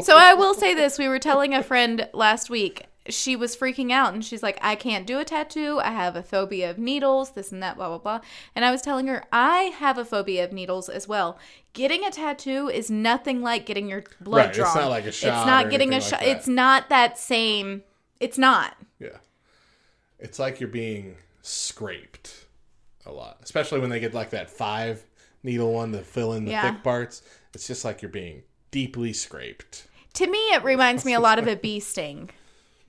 [0.06, 0.98] So I will say this.
[0.98, 2.84] We were telling a friend last week.
[3.08, 5.80] She was freaking out and she's like, I can't do a tattoo.
[5.82, 8.20] I have a phobia of needles, this and that, blah, blah, blah.
[8.54, 11.38] And I was telling her, I have a phobia of needles as well.
[11.72, 14.74] Getting a tattoo is nothing like getting your blood Right, it's drawn.
[14.76, 16.20] not like a shot It's not getting a shot.
[16.20, 16.28] like.
[16.28, 17.82] It's not that same.
[18.20, 18.76] It's not.
[18.98, 19.18] Yeah.
[20.18, 22.46] It's like you're being scraped
[23.06, 25.04] a lot, especially when they get like that five
[25.42, 26.72] needle one to fill in the Yeah.
[26.72, 27.22] thick parts.
[27.54, 29.86] It's just like you're being deeply scraped.
[30.14, 32.30] To me, it reminds me a lot of a bee sting.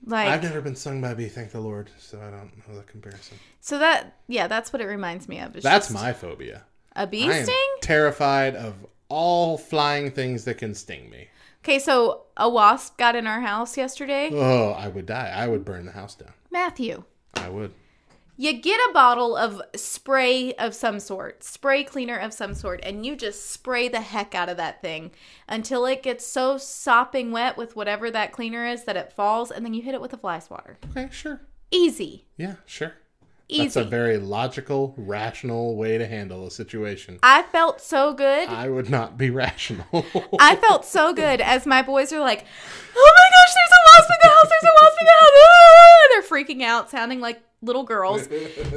[0.06, 2.76] Like, I've never been stung by a bee, thank the Lord, so I don't know
[2.76, 3.38] the comparison.
[3.60, 5.52] so that, yeah, that's what it reminds me of.
[5.52, 6.62] That's my phobia.
[6.96, 7.74] A bee I sting?
[7.82, 8.74] terrified of
[9.08, 11.28] all flying things that can sting me.
[11.62, 14.30] Okay, so a wasp got in our house yesterday.
[14.32, 15.30] Oh, I would die.
[15.34, 16.32] I would burn the house down.
[16.50, 17.72] Matthew, I would.
[18.40, 23.04] You get a bottle of spray of some sort, spray cleaner of some sort, and
[23.04, 25.10] you just spray the heck out of that thing
[25.46, 29.62] until it gets so sopping wet with whatever that cleaner is that it falls, and
[29.62, 30.78] then you hit it with a fly swatter.
[30.90, 31.42] Okay, sure.
[31.70, 32.24] Easy.
[32.38, 32.94] Yeah, sure.
[33.50, 33.62] Easy.
[33.64, 37.18] That's a very logical, rational way to handle a situation.
[37.22, 38.48] I felt so good.
[38.48, 39.86] I would not be rational.
[40.40, 42.44] I felt so good as my boys are like,
[42.96, 44.48] "Oh my gosh, there's a wasp in the house!
[44.48, 46.08] There's a wasp in the house!" Ah!
[46.10, 48.28] They're freaking out, sounding like little girls,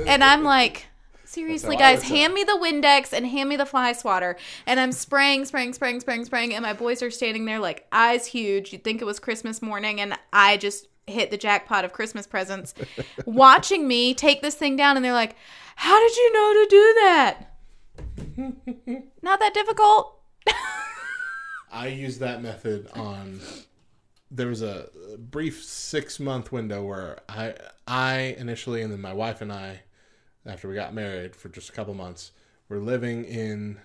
[0.08, 0.88] and I'm like.
[1.26, 4.38] Seriously, That's how I guys, hand me the Windex and hand me the fly swatter.
[4.68, 6.54] And I'm spraying, spraying, spraying, spraying, spraying.
[6.54, 8.72] And my boys are standing there like eyes huge.
[8.72, 10.00] You'd think it was Christmas morning.
[10.00, 12.74] And I just hit the jackpot of Christmas presents
[13.26, 14.96] watching me take this thing down.
[14.96, 15.36] And they're like,
[15.76, 17.38] How did you know to do that?
[19.22, 20.20] Not that difficult.
[21.72, 23.40] I used that method on.
[24.30, 27.54] There was a brief six month window where I,
[27.88, 29.82] I initially, and then my wife and I,
[30.46, 32.32] after we got married for just a couple months,
[32.68, 33.80] were living in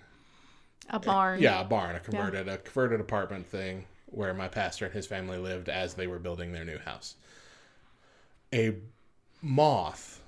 [0.88, 1.40] A barn.
[1.40, 5.38] yeah a barn, a converted a converted apartment thing where my pastor and his family
[5.38, 7.16] lived as they were building their new house.
[8.52, 8.74] A
[9.42, 10.22] moth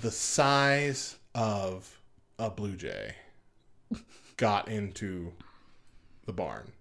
[0.00, 2.00] the size of
[2.38, 3.14] a blue jay
[4.36, 5.32] got into
[6.26, 6.72] the barn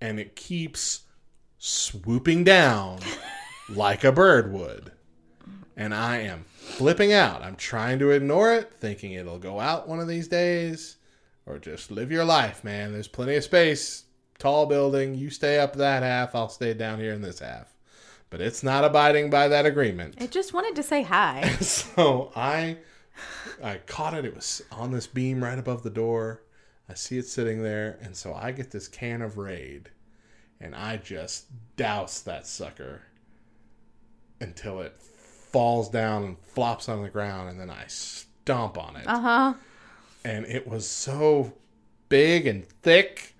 [0.00, 1.02] and it keeps
[1.58, 2.98] swooping down
[3.68, 4.92] like a bird would.
[5.76, 7.42] And i am flipping out.
[7.42, 10.96] I'm trying to ignore it thinking it'll go out one of these days
[11.46, 12.92] or just live your life man.
[12.92, 14.04] There's plenty of space
[14.44, 17.74] tall building you stay up that half i'll stay down here in this half
[18.28, 21.48] but it's not abiding by that agreement It just wanted to say hi.
[21.60, 22.78] so I
[23.62, 24.24] I caught it.
[24.24, 26.42] It was on this beam right above the door.
[26.88, 29.90] I see it sitting there, and so I get this can of Raid,
[30.60, 33.02] and I just douse that sucker
[34.40, 39.06] until it falls down and flops on the ground, and then I stomp on it.
[39.06, 39.54] Uh huh.
[40.24, 41.52] and it was so
[42.08, 43.33] big and thick.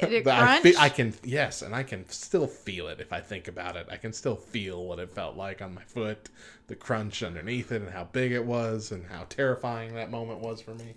[0.00, 3.48] It I, fe- I can yes, and I can still feel it if I think
[3.48, 3.86] about it.
[3.90, 6.28] I can still feel what it felt like on my foot,
[6.66, 10.60] the crunch underneath it, and how big it was, and how terrifying that moment was
[10.60, 10.94] for me.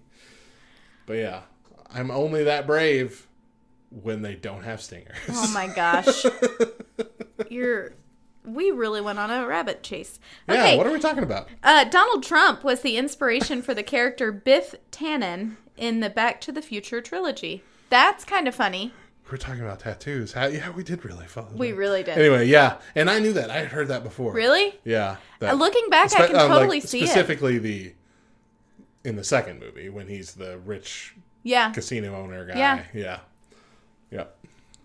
[1.06, 1.42] But yeah,
[1.90, 3.28] I'm only that brave
[3.90, 5.16] when they don't have stingers.
[5.30, 6.26] oh my gosh.
[7.50, 7.94] You're.
[8.44, 10.20] We really went on a rabbit chase.
[10.48, 11.50] yeah, what are we talking about?
[11.62, 16.54] Uh, Donald Trump was the inspiration for the character Biff Tannen in the Back to
[16.54, 17.62] the Future trilogy.
[17.90, 18.94] That's kind of funny.
[19.32, 20.34] We're talking about tattoos.
[20.34, 21.50] How, yeah, we did really follow.
[21.54, 21.78] We that.
[21.78, 22.18] really did.
[22.18, 23.50] Anyway, yeah, and I knew that.
[23.50, 24.32] I had heard that before.
[24.34, 24.80] Really?
[24.86, 25.12] Yeah.
[25.12, 27.08] Uh, that- Looking back, I Spe- can um, like, totally see it.
[27.08, 27.94] specifically the
[29.04, 31.72] in the second movie when he's the rich Yeah.
[31.72, 32.58] casino owner guy.
[32.58, 32.84] Yeah.
[32.94, 33.20] Yeah.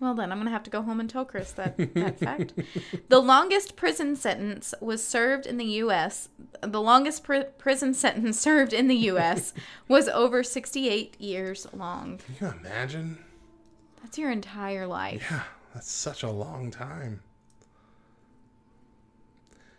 [0.03, 2.51] Well, then I'm going to have to go home and tell Chris that, that fact.
[3.07, 6.27] The longest prison sentence was served in the U.S.
[6.59, 9.53] The longest pr- prison sentence served in the U.S.
[9.87, 12.19] was over 68 years long.
[12.25, 13.17] Can you imagine?
[14.01, 15.25] That's your entire life.
[15.31, 15.43] Yeah,
[15.73, 17.21] that's such a long time.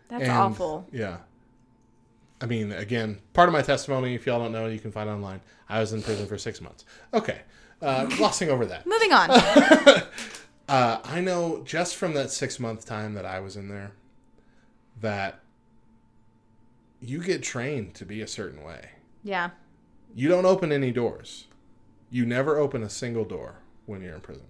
[0.07, 0.87] That's And, awful.
[0.91, 1.17] Yeah.
[2.41, 5.41] I mean, again, part of my testimony, if y'all don't know, you can find online.
[5.69, 6.83] I was in prison for six months.
[7.13, 7.41] Okay.
[7.81, 8.85] Uh, glossing over that.
[8.87, 9.29] Moving on.
[10.67, 13.91] Uh, I know just from that six month time that I was in there
[14.99, 15.41] that
[16.99, 18.89] you get trained to be a certain way.
[19.23, 19.51] yeah.
[20.15, 21.45] You don't open any doors.
[22.09, 24.47] You never open a single door when you're in prison.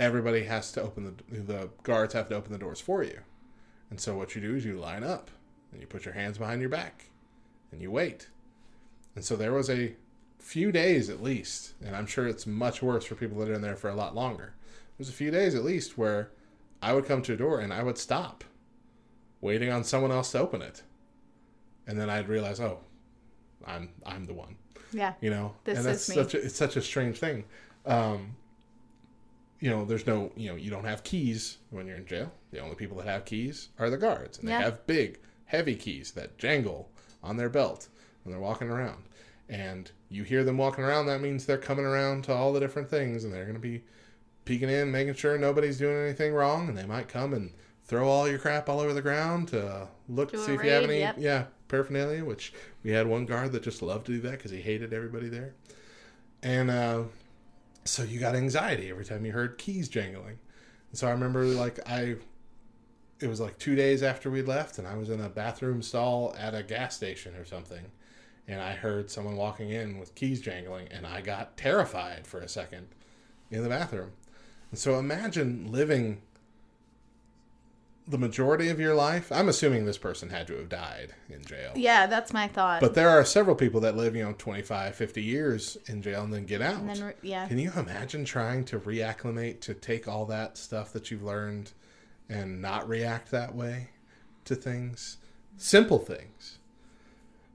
[0.00, 3.20] Everybody has to open the the guards have to open the doors for you.
[3.90, 5.30] And so what you do is you line up
[5.70, 7.10] and you put your hands behind your back
[7.70, 8.30] and you wait.
[9.14, 9.94] And so there was a
[10.42, 13.62] few days at least, and I'm sure it's much worse for people that are in
[13.62, 14.54] there for a lot longer.
[14.98, 16.30] There's a few days at least where
[16.82, 18.44] I would come to a door and I would stop
[19.40, 20.82] waiting on someone else to open it.
[21.86, 22.78] And then I'd realize, oh,
[23.66, 24.56] I'm I'm the one
[24.92, 25.14] Yeah.
[25.20, 26.22] you know This and that's is me.
[26.22, 27.44] such a, it's such a strange thing
[27.86, 28.34] um
[29.60, 32.58] you know there's no you know you don't have keys when you're in jail the
[32.58, 34.58] only people that have keys are the guards and Yeah.
[34.58, 36.90] they have big heavy keys that jangle
[37.22, 37.86] on their belt
[38.24, 39.04] when they're walking around
[39.48, 42.88] and you hear them walking around that means they're coming around to all the different
[42.88, 43.82] things and they're going to be
[44.44, 47.52] peeking in making sure nobody's doing anything wrong and they might come and
[47.84, 50.70] throw all your crap all over the ground to look Do to see if you
[50.70, 51.16] have any yep.
[51.18, 52.52] yeah paraphernalia which
[52.82, 55.54] we had one guard that just loved to do that because he hated everybody there.
[56.42, 57.04] And uh,
[57.84, 60.38] so you got anxiety every time you heard keys jangling.
[60.90, 62.16] And so i remember like i
[63.20, 66.34] it was like two days after we left and i was in a bathroom stall
[66.38, 67.90] at a gas station or something
[68.48, 72.48] and i heard someone walking in with keys jangling and i got terrified for a
[72.48, 72.86] second
[73.50, 74.12] in the bathroom
[74.70, 76.20] and so imagine living
[78.08, 81.70] the majority of your life i'm assuming this person had to have died in jail
[81.76, 82.80] Yeah, that's my thought.
[82.80, 86.32] but there are several people that live, you know, 25, 50 years in jail and
[86.34, 86.80] then get out.
[86.80, 87.46] and then, yeah.
[87.46, 91.72] Can you imagine trying to reacclimate to take all that stuff that you've learned
[92.28, 93.90] and not react that way
[94.46, 95.18] to things?
[95.56, 96.58] Simple things.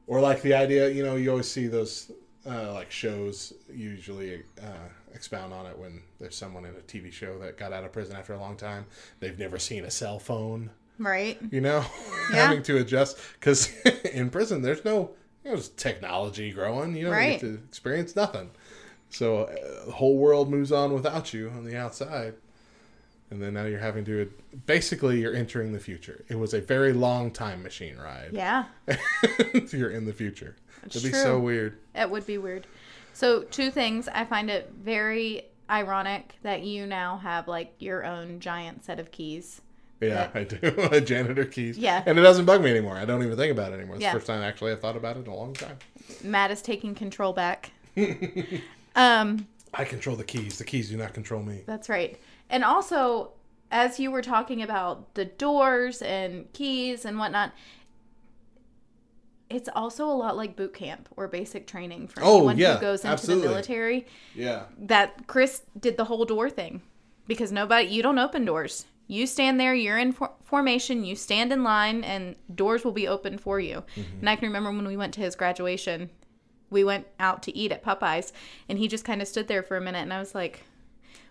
[0.08, 2.12] Or like the idea, you know, you always see those
[2.49, 7.38] uh, like shows usually uh, expound on it when there's someone in a TV show
[7.39, 8.86] that got out of prison after a long time.
[9.20, 11.38] They've never seen a cell phone Right?
[11.51, 11.86] you know,
[12.32, 12.38] Yeah.
[12.38, 13.70] having to adjust because
[14.14, 15.12] in prison there's no
[15.43, 16.95] there's technology growing.
[16.95, 17.39] You don't Right.
[17.39, 18.49] get to experience nothing.
[19.10, 22.34] So uh, the whole world moves on without you on the outside,
[23.30, 24.32] and then now you're having to
[24.66, 26.24] basically you're entering the future.
[26.30, 28.30] It was a very long time machine ride.
[28.32, 28.66] Yeah.
[29.72, 30.56] you're in the future.
[30.82, 31.78] That's It'd be so weird.
[31.96, 32.68] It would be weird.
[33.14, 34.08] So, two things.
[34.08, 39.12] I find it very ironic that you now have like your own giant set of
[39.12, 39.62] keys.
[40.00, 41.00] Yeah, I do.
[41.02, 41.78] janitor keys.
[41.78, 42.04] Yeah.
[42.06, 42.96] and it doesn't bug me anymore.
[42.96, 43.96] I don't even think about it anymore.
[43.96, 44.14] It's Yeah.
[44.14, 45.78] the first time actually I've thought about it in a long time.
[46.24, 47.72] Matt is taking control back.
[48.96, 49.48] um,
[49.78, 50.58] I control the keys.
[50.58, 51.64] The keys do not control me.
[51.66, 52.20] that's right.
[52.50, 53.32] And also,
[53.72, 57.52] as you were talking about the doors and keys and whatnot,
[59.50, 62.82] it's also a lot like boot camp or basic training for Oh, anyone yeah, who
[62.82, 63.44] goes into absolutely.
[63.44, 64.08] the military.
[64.36, 64.64] Yeah.
[64.80, 66.82] that Chris did the whole door thing
[67.28, 68.86] because nobody you don't open doors.
[69.10, 73.08] You stand there, you're in for- formation, you stand in line and doors will be
[73.08, 73.84] open for you.
[73.96, 74.20] Mm-hmm.
[74.20, 76.10] And I can remember when we went to his graduation,
[76.70, 78.32] we went out to eat at Popeyes
[78.68, 80.63] and he just kind of stood there for a minute and I was like,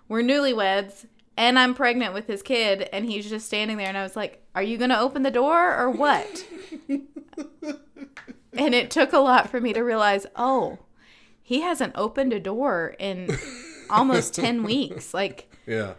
[0.08, 1.06] "We're newlyweds
[1.36, 4.42] and I'm pregnant with his kid." And he's just standing there and I was like,
[4.54, 6.46] "Are you going to open the door or what?"
[6.88, 10.78] and it took a lot for me to realize, "Oh,
[11.42, 13.36] he hasn't opened a door in
[13.90, 15.92] almost 10 weeks like Yeah.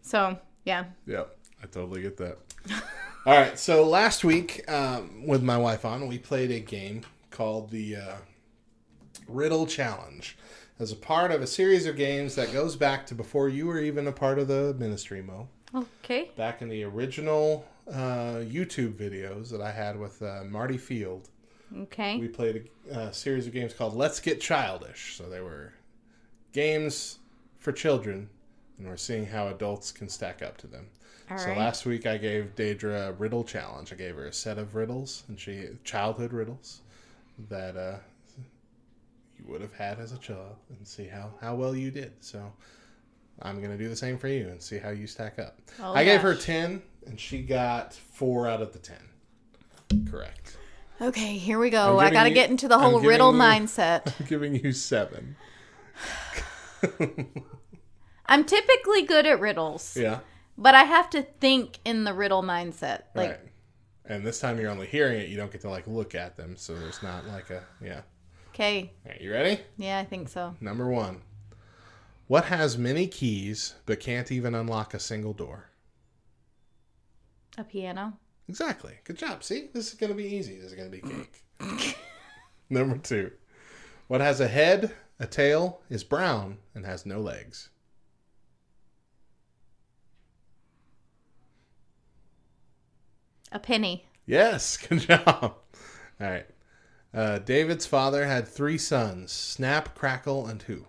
[0.00, 1.24] so yeah Yeah.
[1.62, 2.38] I totally get that.
[3.24, 7.70] All right, so last week um, with my wife on, we played a game called
[7.70, 8.14] the uh,
[9.34, 10.36] Riddle Challenge
[10.78, 13.80] as a part of a series of games that goes back to before you were
[13.80, 15.48] even a part of the ministry, Mo.
[15.74, 16.30] Okay.
[16.36, 21.28] Back in the original uh, YouTube videos that I had with uh, Marty Field,
[21.76, 22.18] Okay.
[22.18, 25.16] we played a, a series of games called Let's Get Childish.
[25.16, 25.72] So they were
[26.52, 27.18] games
[27.58, 28.28] for children,
[28.78, 30.86] and we're seeing how adults can stack up to them.
[31.30, 31.56] All so right.
[31.58, 33.92] last week I gave Daedra a riddle challenge.
[33.92, 36.80] I gave her a set of riddles, and she childhood riddles
[37.48, 37.96] that uh,
[39.44, 42.12] you would have had as a child, and see how how well you did.
[42.20, 42.52] So
[43.40, 45.58] I'm gonna do the same for you and see how you stack up.
[45.80, 50.06] Oh, I gave her ten, and she got four out of the ten.
[50.10, 50.56] Correct.
[51.00, 51.98] Okay, here we go.
[51.98, 54.14] I got to get into the whole riddle you- mindset.
[54.20, 55.34] I'm giving you seven.
[58.26, 60.20] I'm typically good at riddles, Yeah.
[60.56, 63.02] but I have to think in the riddle mindset.
[63.14, 63.40] Like, right.
[64.06, 65.28] And this time you're only hearing it.
[65.28, 68.02] You don't get to like look at them, so there's not like a yeah.
[68.54, 69.60] Okay, right, you ready?
[69.76, 70.54] yeah, I think so.
[70.60, 71.22] Number one.
[72.26, 75.70] What has many keys but can't even unlock a single door?
[77.58, 78.18] A piano.
[78.48, 78.94] Exactly.
[79.04, 79.44] Good job.
[79.44, 80.56] See, this is going to be easy.
[80.56, 81.98] This is going to be cake.
[82.70, 83.30] Number two.
[84.08, 87.70] What has a head, a tail, is brown, and has no legs?
[93.50, 94.06] A penny.
[94.26, 95.26] Yes, good job.
[95.26, 95.56] All
[96.20, 96.46] right.
[97.14, 100.86] Uh, David's father had three sons Snap, Crackle, and who?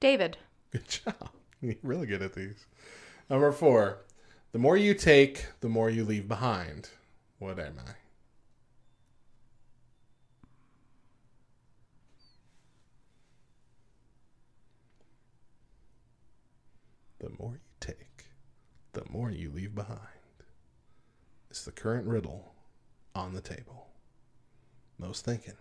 [0.00, 0.38] David.
[0.70, 1.30] Good job.
[1.60, 2.66] You're really good at these.
[3.28, 3.98] Number four.
[4.52, 6.90] The more you take, the more you leave behind.
[7.38, 7.90] What am I?
[17.18, 18.26] The more you take,
[18.92, 19.98] the more you leave behind.
[21.50, 22.54] It's the current riddle
[23.14, 23.88] on the table.
[24.98, 25.54] Most thinking.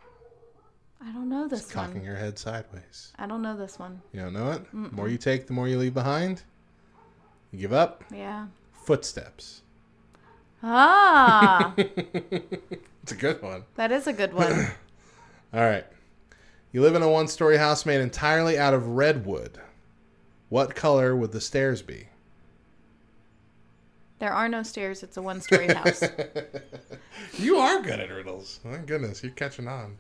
[1.06, 2.04] I don't know this Cocking one.
[2.06, 3.12] your head sideways.
[3.18, 4.02] I don't know this one.
[4.14, 4.64] You don't know it?
[4.72, 6.44] The more you take, the more you leave behind.
[7.52, 8.04] You give up?
[8.14, 8.48] Yeah.
[8.72, 9.62] Footsteps.
[10.62, 13.66] Ah, It's a good one.
[13.76, 14.52] that is a good one.
[15.54, 15.86] All right.
[16.72, 19.60] You live in a one story house made entirely out of redwood.
[20.48, 22.08] What color would the stairs be?
[24.24, 25.04] There are no stairs.
[25.04, 26.02] It's a one-story house.
[27.38, 28.62] You are good at riddles.
[28.64, 29.98] My goodness, you're catching on.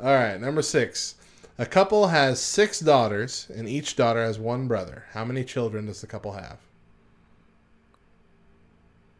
[0.00, 1.16] All right, number six.
[1.58, 5.04] A couple has six daughters, and each daughter has one brother.
[5.12, 6.58] How many children does the couple have?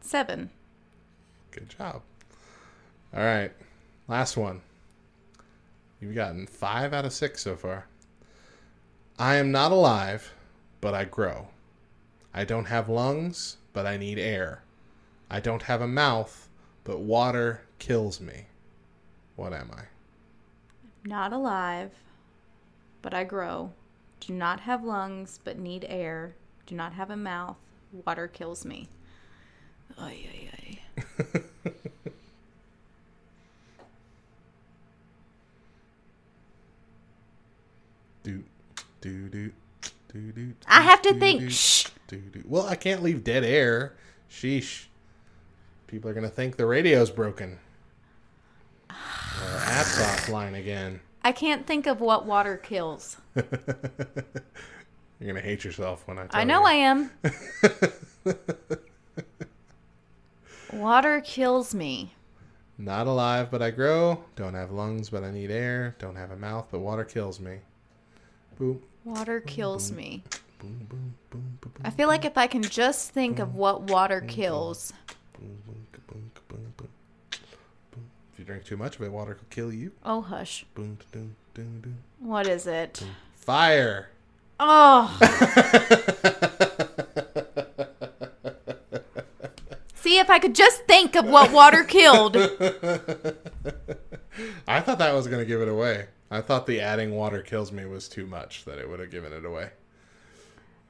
[0.01, 0.49] Seven.
[1.51, 2.01] Good job.
[3.13, 3.51] All right,
[4.07, 4.61] last one.
[6.01, 7.85] You've gotten five out of six so far.
[9.19, 10.33] I am not alive,
[10.81, 11.49] but I grow.
[12.33, 14.63] I don't have lungs, but I need air.
[15.29, 16.47] I don't have a mouth,
[16.85, 18.45] but water kills me.
[19.35, 19.83] What am I?
[21.03, 21.91] Not alive,
[23.01, 23.73] but I grow.
[24.21, 26.35] Do not have lungs, but need air.
[26.65, 27.57] Do not have a mouth.
[28.05, 28.87] Water kills me.
[29.97, 31.41] Ay, ay, ay.
[38.23, 38.41] Do,
[39.01, 39.51] do, do,
[40.11, 40.53] do, do.
[40.65, 41.41] I have to do, think.
[41.41, 41.85] do, Shh.
[42.45, 43.95] Well, I can't leave dead air.
[44.29, 44.85] Sheesh.
[45.87, 47.59] People are going to think the radio's broken.
[48.89, 50.99] Our app's offline again.
[51.23, 53.17] I can't think of what water kills.
[53.35, 53.45] You're
[55.21, 56.67] going to hate yourself when I tell I know you.
[56.67, 57.11] I am.
[60.79, 62.13] water kills me.
[62.77, 64.23] Not alive, but I grow.
[64.35, 65.95] Don't have lungs, but I need air.
[65.99, 67.59] Don't have a mouth, but water kills me.
[68.59, 70.23] Boom, Water kills me.
[70.59, 74.21] Boom, boom, boom, boom, I feel like if I can just think of what water
[74.21, 74.93] kills.
[75.37, 76.89] boom, boom, boom, boom, boom,
[77.91, 78.09] boom.
[78.33, 79.91] If you drink too much of it, water could kill you.
[80.03, 80.65] Oh, hush.
[82.19, 83.03] What is it?
[83.35, 84.09] Fire.
[84.59, 85.17] Oh.
[89.95, 92.37] See if I could just think of what water killed.
[94.67, 96.07] I thought that was going to give it away.
[96.29, 99.31] I thought the adding water kills me was too much, that it would have given
[99.31, 99.69] it away.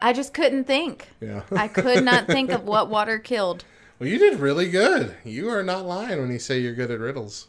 [0.02, 1.10] I just couldn't think.
[1.22, 1.44] Yeah.
[1.52, 3.66] I could not think of what water killed.
[4.00, 5.16] well, you did really good.
[5.24, 7.48] You are not lying when you say you're good at riddles.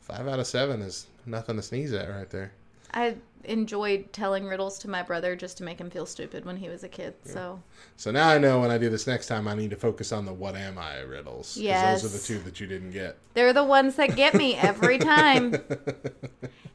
[0.00, 2.52] Five out of seven is nothing to sneeze at right there.
[2.94, 6.68] I enjoyed telling riddles to my brother just to make him feel stupid when he
[6.68, 7.14] was a kid.
[7.24, 7.60] So
[7.96, 10.24] So now I know when I do this next time, I need to focus on
[10.24, 11.56] the what am I riddles.
[11.56, 12.02] Yes.
[12.02, 13.18] Those are the two that you didn't get.
[13.34, 15.54] they're the ones that get me every time.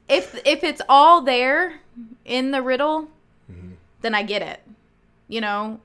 [0.08, 1.80] if if it's all there
[2.26, 3.08] in the riddle,
[3.52, 3.74] mm-hmm.
[4.02, 4.62] then I get it.
[5.32, 5.80] You know,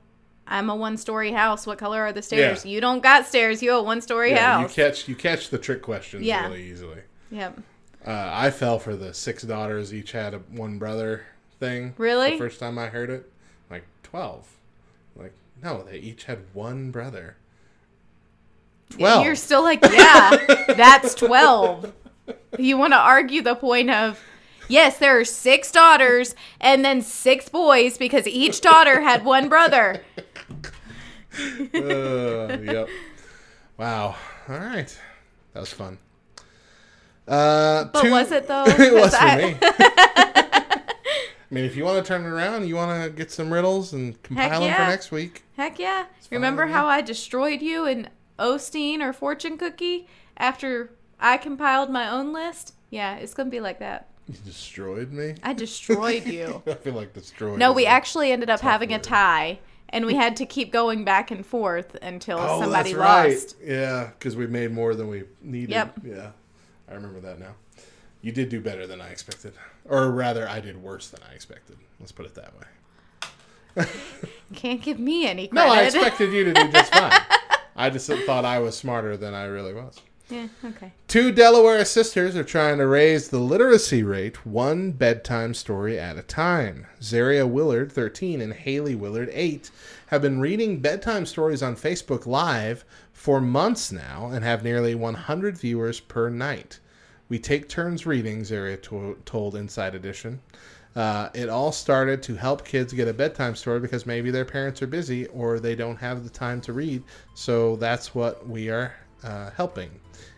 [0.46, 1.66] I'm a one story house.
[1.66, 2.64] What color are the stairs?
[2.64, 2.72] Yeah.
[2.72, 3.62] You don't got stairs.
[3.62, 4.74] You a one story Yeah, you house.
[4.74, 6.46] catch you catch the trick questions Yeah.
[6.48, 7.00] really easily.
[7.30, 7.60] Yep.
[8.04, 11.26] Uh, I fell for the six daughters each had a, one brother
[11.60, 11.94] thing.
[11.96, 12.32] Really?
[12.32, 13.30] The first time I heard it,
[13.70, 14.48] like twelve.
[15.16, 15.32] Like
[15.62, 17.36] no, they each had one brother.
[18.90, 19.24] Twelve.
[19.24, 20.30] You're still like, yeah,
[20.76, 21.92] that's 12.
[22.58, 24.20] You want to argue the point of,
[24.68, 30.02] yes, there are six daughters and then six boys because each daughter had one brother.
[31.38, 32.88] Uh, yep.
[33.78, 34.16] Wow.
[34.48, 34.98] All right.
[35.52, 35.98] That was fun.
[37.28, 38.64] Uh, But two- was it though?
[38.66, 39.56] it was for I- me.
[41.48, 43.92] I mean, if you want to turn it around, you want to get some riddles
[43.92, 45.44] and compile them for next week.
[45.56, 46.06] Heck yeah.
[46.30, 48.08] Remember how I destroyed you in
[48.38, 50.90] Osteen or Fortune Cookie after
[51.20, 52.74] I compiled my own list?
[52.90, 54.08] Yeah, it's going to be like that.
[54.28, 55.34] You destroyed me.
[55.42, 56.62] I destroyed you.
[56.66, 57.58] I feel like destroyed.
[57.58, 59.58] No, we actually ended up having a tie,
[59.90, 63.30] and we had to keep going back and forth until Oh, somebody that's right.
[63.32, 63.56] lost.
[63.62, 65.70] Yeah, because we made more than we needed.
[65.70, 65.98] Yep.
[66.04, 66.30] Yeah,
[66.90, 67.54] I remember that now.
[68.22, 69.52] You did do better than I expected,
[69.84, 71.76] or rather, I did worse than I expected.
[72.00, 73.86] Let's put it that way.
[74.54, 75.68] Can't give me any credit.
[75.68, 75.72] No.
[75.72, 77.12] I expected you to do just fine.
[77.76, 80.00] I just thought I was smarter than I really was.
[80.28, 80.92] Yeah, okay.
[81.06, 86.22] Two Delaware sisters are trying to raise the literacy rate one bedtime story at a
[86.22, 86.86] time.
[87.00, 89.70] Zaria Willard, 13, and Haley Willard, 8,
[90.08, 95.56] have been reading bedtime stories on Facebook Live for months now and have nearly 100
[95.56, 96.80] viewers per night.
[97.28, 100.40] We take turns reading, Zaria to- told Inside Edition.
[100.96, 104.80] Uh, it all started to help kids get a bedtime story because maybe their parents
[104.82, 107.04] are busy or they don't have the time to read.
[107.34, 109.90] So that's what we are uh, helping.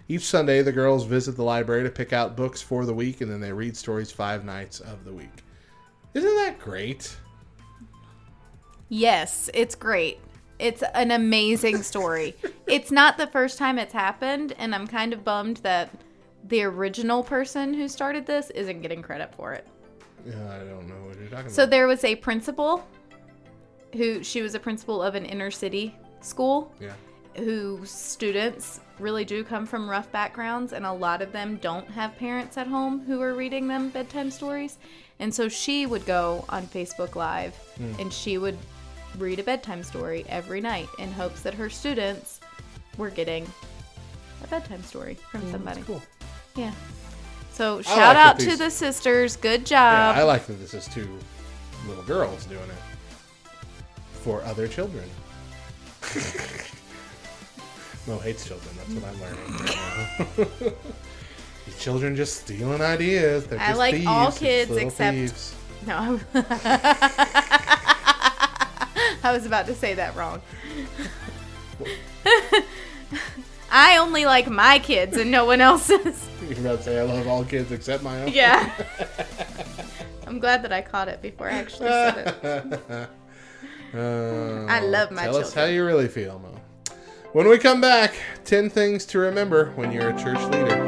[0.09, 3.31] Each Sunday, the girls visit the library to pick out books for the week, and
[3.31, 5.45] then they read stories five nights of the week.
[6.15, 7.15] Isn't that great?
[8.89, 10.19] Yes, it's great.
[10.59, 12.35] It's an amazing story.
[12.67, 15.91] it's not the first time it's happened, and I'm kind of bummed that
[16.49, 19.67] the original person who started this isn't getting credit for it.
[20.27, 21.71] Yeah, I don't know what you're talking So about.
[21.71, 22.87] there was a principal
[23.93, 26.93] who she was a principal of an inner city school Yeah.
[27.39, 32.17] Whose students really do come from rough backgrounds and a lot of them don't have
[32.17, 34.79] parents at home who are reading them bedtime stories.
[35.21, 37.93] And so she would go on Facebook Live hmm.
[37.99, 38.57] and she would
[39.19, 42.41] read a bedtime story every night in hopes that her students
[42.97, 43.47] were getting
[44.45, 45.83] a bedtime story from hmm, somebody.
[45.83, 46.03] Cool.
[46.55, 46.73] Yeah.
[47.53, 49.37] So shout that out to these- the sisters.
[49.37, 49.73] Good job.
[49.73, 50.19] Yeah, job.
[50.19, 51.09] I like that this is two
[51.87, 53.53] little girls doing it
[54.13, 55.09] for other children.
[58.09, 58.75] Mo hates children.
[58.77, 59.77] That's what I'm learning right
[60.39, 60.73] now.
[61.67, 63.47] These children just stealing ideas.
[63.47, 64.43] They're I just like all thieves.
[64.43, 65.55] It's kids except- thieves.
[65.87, 66.19] No.
[69.23, 70.41] I was about to say that wrong.
[73.71, 76.27] I only like my kids and no one else's.
[76.49, 78.33] You're about to say I love all kids except my own.
[78.33, 78.73] Yeah.
[80.27, 83.09] I'm glad that I caught it before I actually said it.
[83.95, 86.58] Uh, I love my Tell us how you really feel, Mo.
[87.35, 88.15] When we come back,
[88.47, 90.85] 10 things to remember when you're a church leader.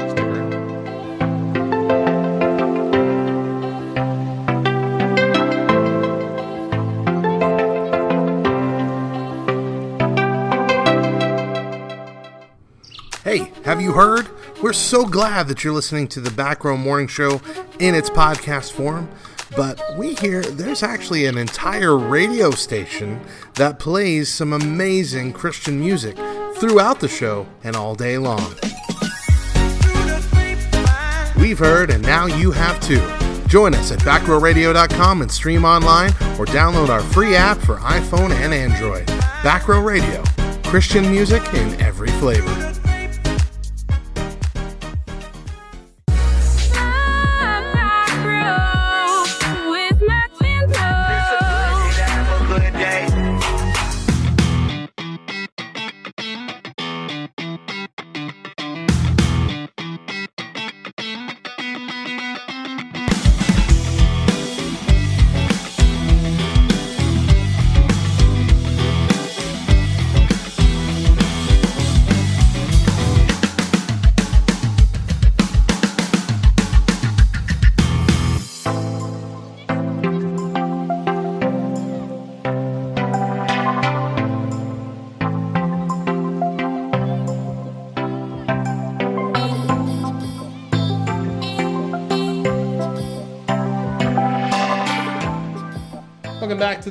[13.23, 14.27] Hey, have you heard?
[14.63, 17.39] We're so glad that you're listening to the Back Row Morning Show
[17.79, 19.11] in its podcast form.
[19.55, 23.19] But we hear there's actually an entire radio station
[23.55, 26.15] that plays some amazing Christian music
[26.55, 28.55] throughout the show and all day long.
[31.37, 33.01] We've heard, and now you have too.
[33.47, 38.53] Join us at backrowradio.com and stream online or download our free app for iPhone and
[38.53, 39.05] Android.
[39.43, 40.23] Back Row Radio,
[40.63, 42.70] Christian music in every flavor.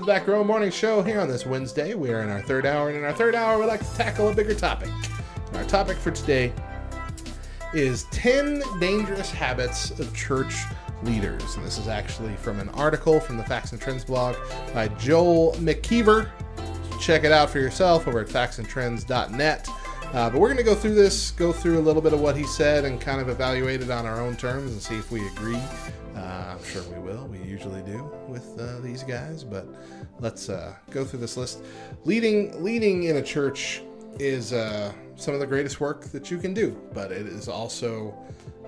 [0.00, 1.92] The Back Row Morning Show here on this Wednesday.
[1.92, 4.28] We are in our third hour, and in our third hour, we like to tackle
[4.28, 4.88] a bigger topic.
[5.52, 6.54] Our topic for today
[7.74, 10.54] is 10 Dangerous Habits of Church
[11.02, 11.56] Leaders.
[11.56, 14.36] And this is actually from an article from the Facts and Trends blog
[14.72, 16.30] by Joel McKeever.
[16.98, 19.68] Check it out for yourself over at factsandtrends.net.
[19.68, 22.36] Uh, but we're going to go through this, go through a little bit of what
[22.36, 25.26] he said, and kind of evaluate it on our own terms and see if we
[25.26, 25.60] agree.
[26.20, 27.26] Uh, I'm sure we will.
[27.28, 29.66] We usually do with uh, these guys, but
[30.18, 31.62] let's uh, go through this list.
[32.04, 33.82] Leading, leading in a church
[34.18, 38.14] is uh, some of the greatest work that you can do, but it is also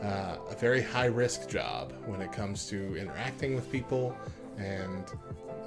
[0.02, 4.16] uh, a very high risk job when it comes to interacting with people
[4.56, 5.04] and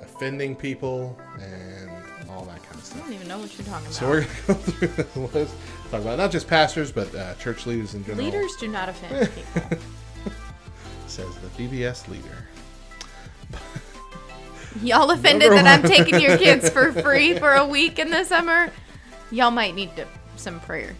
[0.01, 1.91] offending people and
[2.29, 2.99] all that kind of stuff.
[2.99, 3.93] I don't even know what you're talking about.
[3.93, 5.55] So we're gonna go through the list,
[5.91, 8.25] talk about not just pastors but uh, church leaders in general.
[8.25, 9.77] Leaders do not offend people.
[11.15, 12.45] says the VBS leader.
[14.83, 18.25] Y'all offended Number that I'm taking your kids for free for a week in the
[18.25, 18.69] summer?
[19.31, 20.05] Y'all might need to,
[20.35, 20.93] some prayer.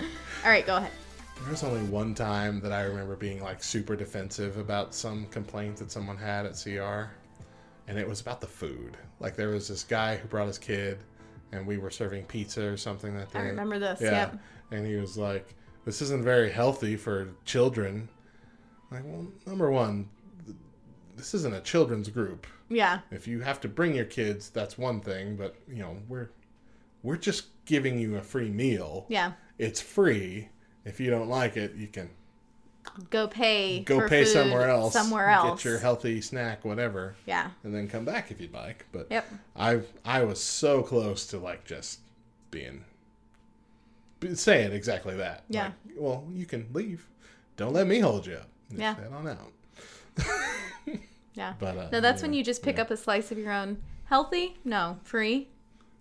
[0.00, 0.90] All right, go ahead.
[1.42, 5.76] There was only one time that I remember being like super defensive about some complaint
[5.76, 7.10] that someone had at CR,
[7.86, 8.96] and it was about the food.
[9.20, 11.00] Like there was this guy who brought his kid,
[11.52, 13.40] and we were serving pizza or something that day.
[13.40, 14.38] I remember this, Yeah, yep.
[14.70, 15.54] and he was like,
[15.86, 18.10] "This isn't very healthy for children."
[18.90, 20.10] Like, well, number one,
[21.16, 22.46] this isn't a children's group.
[22.68, 26.28] Yeah, If you have to bring your kids, that's one thing, but you know, we're
[27.02, 29.06] we're just giving you a free meal.
[29.08, 29.32] yeah.
[29.58, 30.50] It's free.
[30.84, 32.10] If you don't like it, you can
[33.10, 33.80] Go pay.
[33.80, 34.92] go for pay somewhere else.
[34.92, 35.62] Somewhere else.
[35.62, 37.50] Get your healthy snack, whatever, yeah.
[37.64, 38.84] and then come back if you'd like.
[38.92, 39.26] But Yep.
[39.56, 42.00] I I was so close to like just
[42.50, 42.84] being be-
[44.34, 45.44] saying exactly that.
[45.48, 45.64] Yeah.
[45.64, 47.06] Like, well, you can leave.
[47.56, 48.48] Don't let me hold you up.
[48.68, 48.94] Just Yeah.
[48.94, 49.52] Head on out.
[51.36, 51.52] Yeah.
[51.58, 52.82] But uh, no, that's when you just pick yeah.
[52.82, 53.76] up a slice of your own.
[54.06, 54.56] Healthy?
[54.64, 54.98] No.
[55.04, 55.48] Free?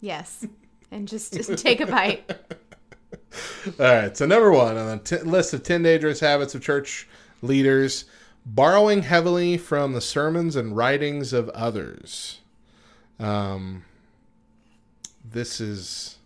[0.02, 0.48] Yes.
[0.92, 2.30] And just, just take a bite.
[3.80, 7.10] All right, so number one on the t- list of 10 dangerous habits of church
[7.42, 8.06] leaders
[8.46, 12.40] borrowing heavily from the sermons and writings of others.
[13.20, 13.84] Um,
[15.30, 16.18] this is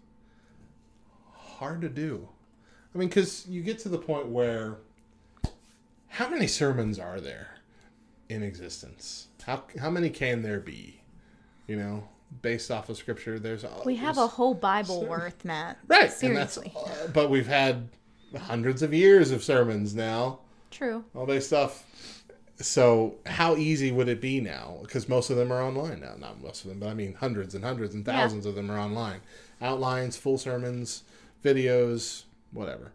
[1.60, 2.28] hard to do.
[2.96, 4.78] I mean, because you get to the point where
[6.08, 7.58] how many sermons are there
[8.30, 9.28] in existence?
[9.46, 11.02] How, how many can there be?
[11.68, 12.04] You know,
[12.42, 15.78] based off of scripture, there's all, We have a whole Bible worth, Matt.
[15.88, 16.12] Right.
[16.12, 16.74] Seriously.
[16.76, 17.90] Uh, but we've had
[18.38, 20.40] hundreds of years of sermons now,
[20.72, 21.04] True.
[21.14, 21.86] all based off.
[22.62, 24.80] So how easy would it be now?
[24.82, 26.16] Because most of them are online now.
[26.20, 28.14] Not most of them, but I mean hundreds and hundreds and Yeah.
[28.22, 29.22] thousands of them are online.
[29.62, 31.04] Outlines, full sermons,
[31.44, 32.94] videos, whatever.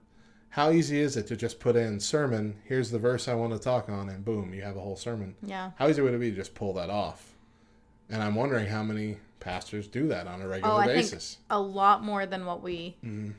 [0.51, 2.57] How easy is it to just put in sermon?
[2.65, 5.35] Here's the verse I want to talk on, and boom, you have a whole sermon.
[5.43, 5.73] Yeah.
[5.77, 7.35] How easy would it be to just pull that off?
[8.09, 11.35] And I'm wondering how many pastors do that on a regular Oh, I basis.
[11.35, 13.33] think a lot more than what we Mm-hmm.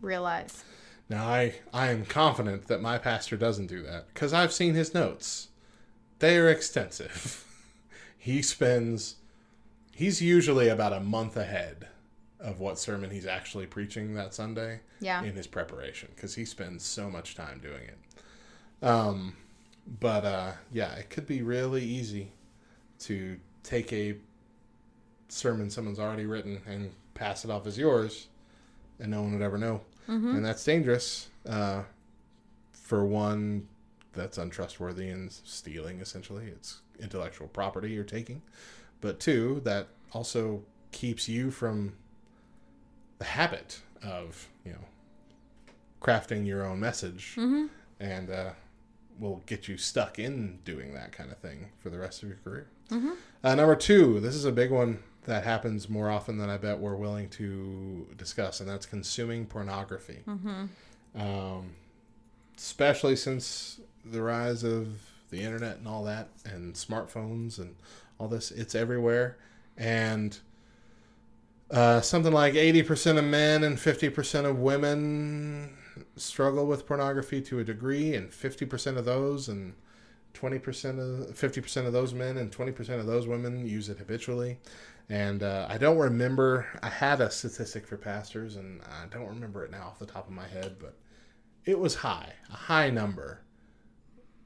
[0.00, 0.64] realize.
[1.08, 4.92] Now, I, I am confident that my pastor doesn't do that because I've seen his
[4.94, 5.48] notes.
[6.18, 7.44] They are extensive.
[8.18, 9.16] he spends,
[9.92, 11.88] he's usually about a month ahead
[12.40, 15.22] of what sermon he's actually preaching that Sunday Yeah.
[15.22, 18.86] in his preparation because he spends so much time doing it.
[18.86, 19.36] Um,
[20.00, 22.32] but uh, yeah, it could be really easy
[23.00, 24.16] to take a
[25.28, 28.28] sermon someone's already written and pass it off as yours,
[29.00, 29.80] and no one would ever know.
[30.08, 31.82] And that's dangerous uh,
[32.72, 33.66] for one
[34.12, 36.46] that's untrustworthy and stealing, essentially.
[36.46, 38.42] It's intellectual property you're taking.
[39.00, 40.62] But two, that also
[40.92, 41.94] keeps you from
[43.18, 44.84] the habit of, you know,
[46.02, 47.34] crafting your own message
[48.00, 48.50] and uh,
[49.18, 52.38] will get you stuck in doing that kind of thing for the rest of your
[52.44, 52.66] career.
[53.42, 56.78] Uh, number two, this is a big one that happens more often than I bet
[56.78, 60.22] we're willing to discuss, and that's consuming pornography.
[61.16, 61.70] Um,
[62.56, 64.88] especially since the rise of
[65.30, 67.74] the internet and all that, and smartphones and
[68.18, 69.36] all this, it's everywhere.
[69.76, 70.38] And
[71.70, 75.76] uh, something like 80% of men and 50% of women
[76.16, 79.74] struggle with pornography to a degree, and 50% of those and
[80.34, 84.58] 20% of 50% of those men and 20% of those women use it habitually.
[85.08, 89.64] And uh, I don't remember, I had a statistic for pastors, and I don't remember
[89.64, 90.96] it now off the top of my head, but
[91.64, 93.42] it was high, a high number.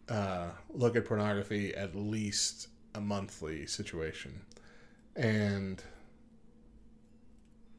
[0.09, 4.41] Uh, look at pornography at least a monthly situation.
[5.17, 5.83] And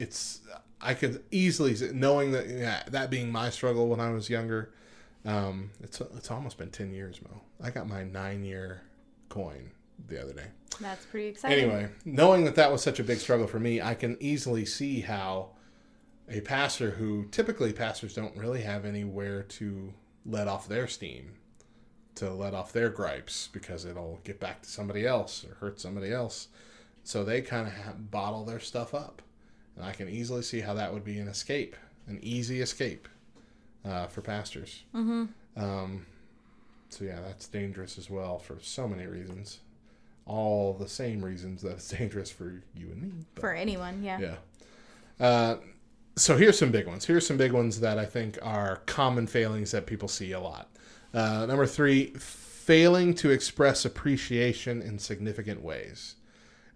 [0.02, 0.42] it's
[0.82, 4.74] I could easily knowing that yeah, that being my struggle when I was younger.
[5.24, 7.42] Um, it's it's almost been ten years, Mo.
[7.62, 8.82] I got my nine year
[9.30, 9.72] coin
[10.08, 10.48] the other day.
[10.80, 11.70] That's pretty exciting.
[11.70, 15.02] Anyway, knowing that that was such a big struggle for me, I can easily see
[15.02, 15.52] how
[16.28, 19.94] a pastor who typically pastors don't really have anywhere to
[20.26, 21.34] let off their steam,
[22.16, 26.12] to let off their gripes because it'll get back to somebody else or hurt somebody
[26.12, 26.48] else.
[27.04, 29.22] So they kind of bottle their stuff up.
[29.76, 31.76] And I can easily see how that would be an escape,
[32.08, 33.08] an easy escape
[33.86, 34.84] uh, for pastors.
[34.94, 35.26] Mm-hmm.
[35.62, 36.06] Um,
[36.90, 39.60] so yeah, that's dangerous as well for so many reasons.
[40.26, 43.12] All the same reasons that it's dangerous for you and me.
[43.36, 44.20] but- For anyone, yeah.
[44.20, 45.26] yeah.
[45.26, 45.58] Uh,
[46.16, 47.06] so here's some big ones.
[47.06, 50.70] Here's some big ones that I think are common failings that people see a lot.
[51.14, 56.16] Uh, number three, failing to express appreciation in significant ways.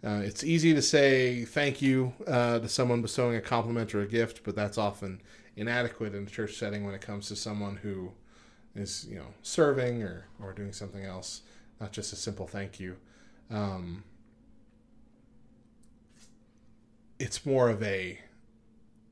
[0.06, 4.08] Uh, it's easy to say thank you uh, to someone bestowing a compliment or a
[4.08, 5.20] gift, but that's often
[5.56, 8.12] inadequate in a church setting when it comes to someone who
[8.76, 11.42] is, you know, serving or, or doing something else,
[11.82, 12.98] not just a simple thank you.
[13.50, 14.04] Um,
[17.18, 18.20] it's more of a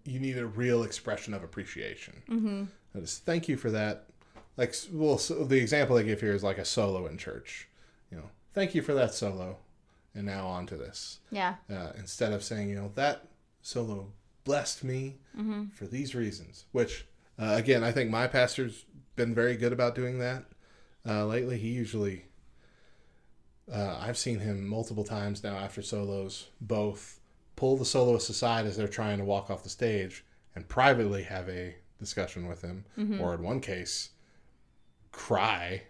[0.05, 2.21] you need a real expression of appreciation.
[2.29, 2.63] Mm-hmm.
[2.99, 4.05] Just thank you for that.
[4.57, 7.67] Like, well, so the example I give here is like a solo in church.
[8.11, 9.57] You know, thank you for that solo,
[10.15, 11.19] and now on to this.
[11.31, 11.55] Yeah.
[11.69, 13.27] Uh, instead of saying, you know, that
[13.61, 14.11] solo
[14.43, 15.17] blessed me
[15.73, 16.65] for these reasons.
[16.71, 17.05] Which,
[17.39, 18.85] uh, again, I think my pastor's
[19.15, 20.45] been very good about doing that
[21.07, 21.57] uh, lately.
[21.57, 22.25] He usually,
[23.71, 27.19] uh, I've seen him multiple times now after solos, both
[27.55, 31.47] pull the soloist aside as they're trying to walk off the stage and privately have
[31.49, 32.85] a discussion with him,
[33.21, 34.09] or in one case,
[35.11, 35.83] cry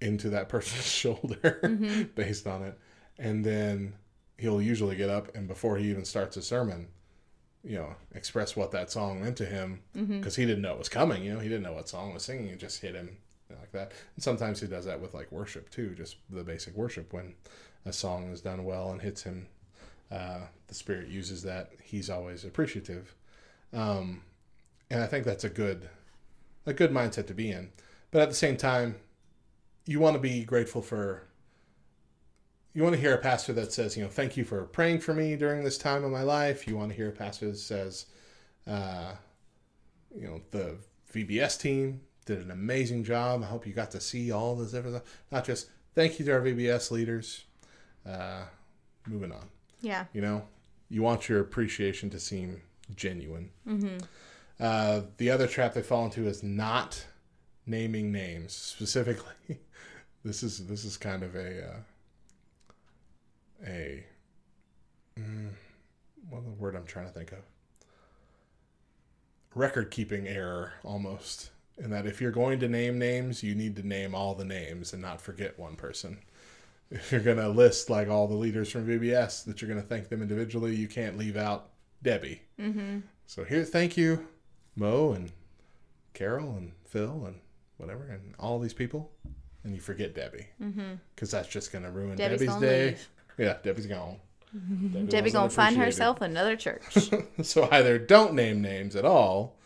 [0.00, 2.78] into that person's shoulder based on it.
[3.18, 3.94] And then
[4.38, 6.88] he'll usually get up and before he even starts a sermon,
[7.62, 9.80] you know, express what that song meant to him
[10.18, 11.24] because he didn't know it was coming.
[11.24, 12.48] You know, he didn't know what song was singing.
[12.48, 13.16] It just hit him
[13.48, 13.92] you know, like that.
[14.16, 17.34] And sometimes he does that with like worship too, just the basic worship when
[17.86, 19.46] a song is done well and hits him.
[20.10, 21.70] Uh, the spirit uses that.
[21.82, 23.14] He's always appreciative,
[23.72, 24.22] um,
[24.90, 25.88] and I think that's a good,
[26.66, 27.72] a good mindset to be in.
[28.10, 28.96] But at the same time,
[29.86, 31.24] you want to be grateful for
[32.74, 35.14] you want to hear a pastor that says, you know, thank you for praying for
[35.14, 36.66] me during this time of my life.
[36.66, 38.06] You want to hear a pastor that says,
[38.66, 39.12] uh,
[40.14, 40.76] you know, the
[41.12, 43.42] VBS team did an amazing job.
[43.42, 44.74] I hope you got to see all this.
[45.30, 47.44] Not just thank you to our VBS leaders.
[48.04, 48.42] Uh,
[49.06, 49.46] moving on.
[49.80, 50.06] Yeah.
[50.12, 50.42] You know,
[50.88, 52.60] you want your appreciation to seem
[52.96, 53.50] genuine.
[54.58, 57.04] Uh, the other trap they fall into is not
[57.66, 59.60] naming names specifically.
[60.24, 61.76] this is this is kind of a uh,
[63.64, 64.04] a
[65.18, 65.50] mm,
[66.28, 67.38] what's the word I'm trying to think of?
[69.54, 71.50] Record keeping error almost.
[71.76, 74.92] In that if you're going to name names, you need to name all the names
[74.92, 76.18] and not forget one person.
[76.90, 79.88] If you're going to list like all the leaders from VBS that you're going to
[79.88, 81.70] thank them individually, you can't leave out
[82.02, 82.42] Debbie.
[82.60, 82.98] Mm-hmm.
[83.26, 84.28] So here, thank you,
[84.76, 85.32] Mo and
[86.12, 87.40] Carol and Phil and
[87.78, 89.10] whatever, and all these people,
[89.64, 90.46] and you forget Debbie
[91.16, 92.86] because that's just going to ruin Debbie's Debbie's, day.
[92.86, 93.08] leave.
[93.38, 94.16] Yeah, Debbie's gone.
[94.52, 97.10] Debbie, Debbie gonna find herself another church.
[97.42, 99.56] so either don't name names at all,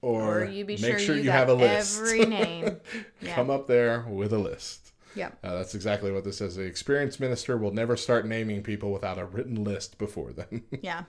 [0.00, 2.00] or, or you be make sure, sure you, you, have a list.
[2.00, 2.76] every name.
[3.20, 3.34] Yeah.
[3.34, 4.92] Come up there with a list.
[5.16, 5.38] Yep.
[5.42, 6.54] Uh, that's exactly what this says.
[6.54, 10.64] The experienced minister will never start naming people without a written list before them.
[10.82, 11.04] Yeah.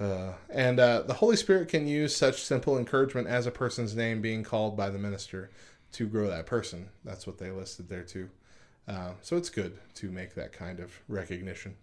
[0.00, 4.20] Uh, and uh, the Holy Spirit can use such simple encouragement as a person's name
[4.20, 5.50] being called by the minister
[5.92, 6.88] to grow that person.
[7.04, 8.30] That's what they listed there too.
[8.86, 11.76] Uh, so it's good to make that kind of recognition.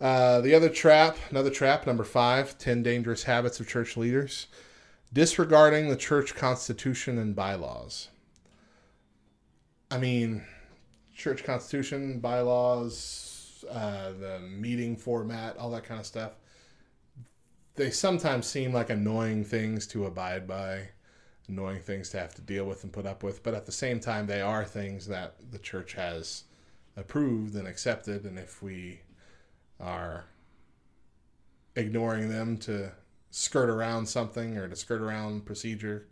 [0.00, 4.46] Uh, the other trap, another trap, number five 10 dangerous habits of church leaders.
[5.12, 8.08] Disregarding the church constitution and bylaws.
[9.90, 10.44] I mean,
[11.16, 16.32] church constitution, bylaws, uh, the meeting format, all that kind of stuff.
[17.74, 20.88] They sometimes seem like annoying things to abide by,
[21.48, 24.00] annoying things to have to deal with and put up with, but at the same
[24.00, 26.44] time, they are things that the church has
[26.96, 28.24] approved and accepted.
[28.24, 29.00] And if we
[29.80, 30.26] are
[31.74, 32.92] ignoring them to
[33.30, 36.06] skirt around something or to skirt around procedure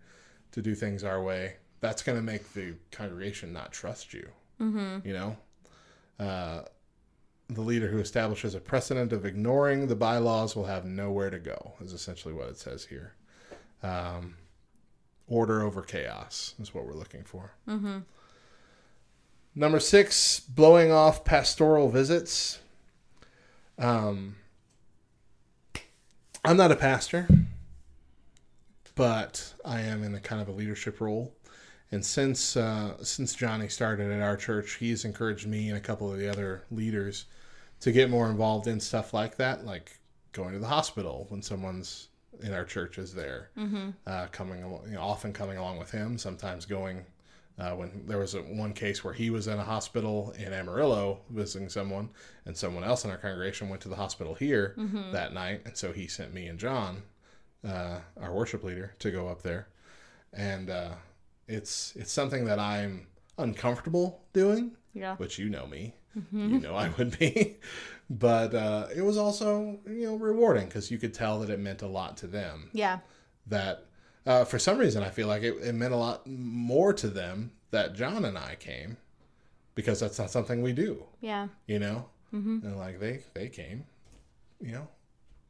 [0.52, 4.28] to do things our way, that's going to make the congregation not trust you.
[4.60, 5.06] Mm-hmm.
[5.06, 5.36] You know,
[6.18, 6.62] uh,
[7.48, 11.74] the leader who establishes a precedent of ignoring the bylaws will have nowhere to go.
[11.80, 13.14] Is essentially what it says here.
[13.82, 14.36] Um,
[15.28, 17.52] order over chaos is what we're looking for.
[17.68, 17.98] Mm-hmm.
[19.54, 22.58] Number six, blowing off pastoral visits.
[23.78, 24.36] Um,
[26.44, 27.26] I'm not a pastor,
[28.94, 31.32] but I am in a kind of a leadership role.
[31.90, 36.12] And since uh, since Johnny started at our church, he's encouraged me and a couple
[36.12, 37.26] of the other leaders
[37.80, 39.98] to get more involved in stuff like that, like
[40.32, 42.08] going to the hospital when someone's
[42.42, 43.90] in our church is there, mm-hmm.
[44.06, 46.18] uh, coming you know, often coming along with him.
[46.18, 47.04] Sometimes going
[47.58, 51.20] uh, when there was a, one case where he was in a hospital in Amarillo
[51.30, 52.10] visiting someone,
[52.44, 54.74] and someone else in our congregation went to the hospital here
[55.12, 57.02] that night, and so he sent me and John,
[57.66, 59.68] uh, our worship leader, to go up there,
[60.32, 60.90] and uh,
[61.48, 63.06] it's it's something that I'm
[63.38, 65.16] uncomfortable doing Yeah.
[65.16, 65.94] which you know me,
[66.32, 67.56] you know I would be.
[68.10, 71.82] but uh, it was also you know rewarding because you could tell that it meant
[71.82, 72.70] a lot to them.
[72.72, 72.98] Yeah.
[73.48, 73.84] That
[74.26, 77.52] uh, for some reason I feel like it, it meant a lot more to them
[77.70, 78.96] that John and I came
[79.74, 81.48] because that's not something we do, Yeah.
[81.66, 82.06] you know.
[82.34, 82.66] Mm-hmm.
[82.66, 83.84] And like they they came,
[84.60, 84.88] you know,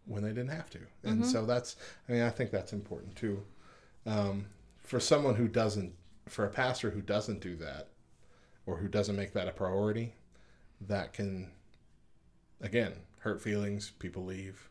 [0.04, 1.76] when they didn't have to, and so that's
[2.08, 3.42] I mean I think that's important too.
[4.04, 4.46] Um,
[4.78, 5.92] for someone who doesn't,
[6.28, 7.88] for a pastor who doesn't do that,
[8.66, 10.14] or who doesn't make that a priority,
[10.80, 11.50] that can,
[12.60, 13.92] again, hurt feelings.
[13.98, 14.68] People leave.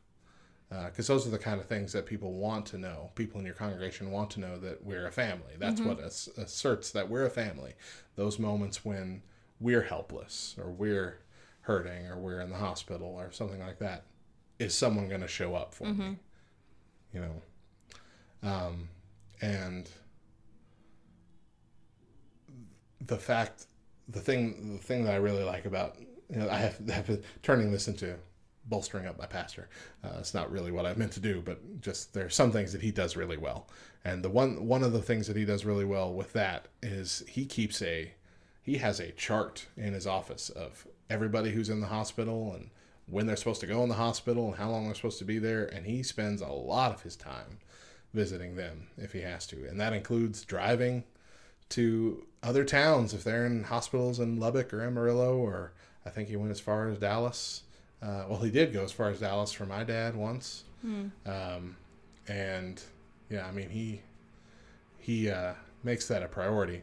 [0.71, 3.11] Uh, because those are the kind of things that people want to know.
[3.15, 5.53] People in your congregation want to know that we're a family.
[5.59, 6.07] That's what mm-hmm.
[6.07, 7.73] ass- asserts that we're a family.
[8.15, 9.21] Those moments when
[9.59, 11.19] we're helpless or we're
[11.61, 14.05] hurting or we're in the hospital or something like that,
[14.57, 15.91] is someone going to show up for me?
[15.91, 16.13] Mm-hmm.
[17.13, 18.49] You know?
[18.49, 18.89] Um,
[19.41, 19.89] and
[22.99, 23.67] the fact
[24.09, 25.95] the thing the thing that I really like about
[26.29, 28.15] you know I have, have been turning this into
[28.67, 29.69] bolstering up my pastor.
[30.03, 32.71] Uh, it's not really what I meant to do, but just there are some things
[32.71, 33.67] that he does really well.
[34.03, 37.23] And the one one of the things that he does really well with that is
[37.27, 38.11] he keeps a
[38.61, 42.69] he has a chart in his office of everybody who's in the hospital and
[43.07, 45.37] when they're supposed to go in the hospital and how long they're supposed to be
[45.37, 47.59] there and he spends a lot of his time
[48.13, 49.67] visiting them if he has to.
[49.67, 51.03] And that includes driving
[51.75, 55.71] to other towns if they're in hospitals in Lubbock or Amarillo, or
[56.05, 57.63] I think he went as far as Dallas.
[58.01, 60.63] Uh, well, he did go as far as Dallas for my dad once,
[61.25, 61.75] um,
[62.27, 62.81] and
[63.29, 64.01] yeah, I mean he
[64.99, 65.53] he uh,
[65.83, 66.81] makes that a priority.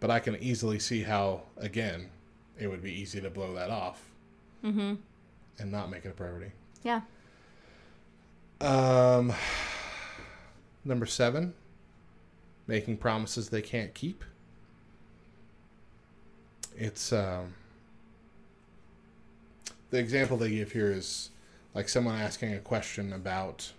[0.00, 2.08] But I can easily see how again
[2.58, 4.02] it would be easy to blow that off
[4.64, 4.94] Mm-hmm.
[5.60, 6.50] and not make it a priority.
[6.82, 7.02] Yeah.
[8.60, 9.32] Um,
[10.84, 11.54] number seven,
[12.68, 14.22] making promises they can't keep.
[16.76, 17.54] It's um,
[19.90, 21.30] the example they give here is
[21.74, 23.72] like someone asking a question about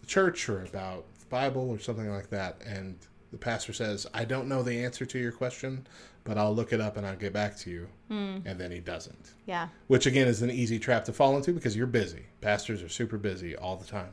[0.00, 2.98] the church or about the Bible or something like that, and
[3.30, 5.86] the pastor says, "I don't know the answer to your question,
[6.24, 9.30] but I'll look it up and I'll get back to you," and then he doesn't
[9.46, 9.68] Yeah.
[9.86, 12.26] which again is an easy trap to fall into because you're busy.
[12.42, 14.12] Pastors are super busy all the time.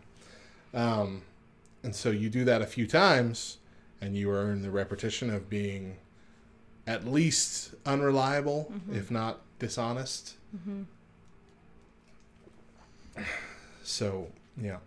[0.73, 1.23] Um,
[1.84, 3.57] and so you do that a few times
[4.01, 5.97] and you earn the repetition of being
[6.88, 10.36] at least unreliable, if not dishonest.
[13.84, 14.27] So,
[14.61, 14.77] yeah.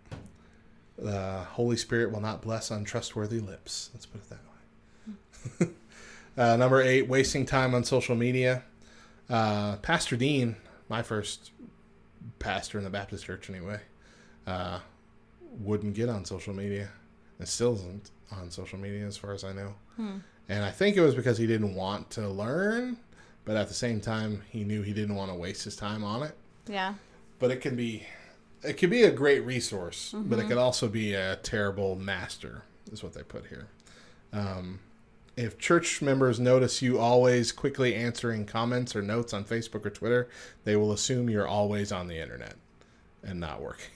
[0.97, 3.91] The Holy Spirit will not bless untrustworthy lips.
[3.93, 5.69] Let's put it that way.
[6.39, 8.63] uh, number eight, wasting time on social media.
[9.29, 10.55] Uh, Pastor Dean,
[10.89, 11.51] my first
[12.39, 13.81] pastor in the Baptist church anyway,
[14.47, 14.79] uh,
[15.61, 16.89] wouldn't get on social media
[17.39, 19.75] and still isn't on social media as far as I know.
[20.49, 22.97] And I think it was because he didn't want to learn,
[23.45, 26.23] but at the same time, he knew he didn't want to waste his time on
[26.23, 26.37] it.
[26.67, 26.95] Yeah.
[27.39, 28.05] But it can be,
[28.63, 33.03] it can be a great resource, but it could also be a terrible master, is
[33.03, 33.69] what they put here.
[34.33, 34.81] Um,
[35.37, 40.29] if church members notice you always quickly answering comments or notes on Facebook or Twitter,
[40.65, 42.55] they will assume you're always on the internet
[43.23, 43.87] and not working.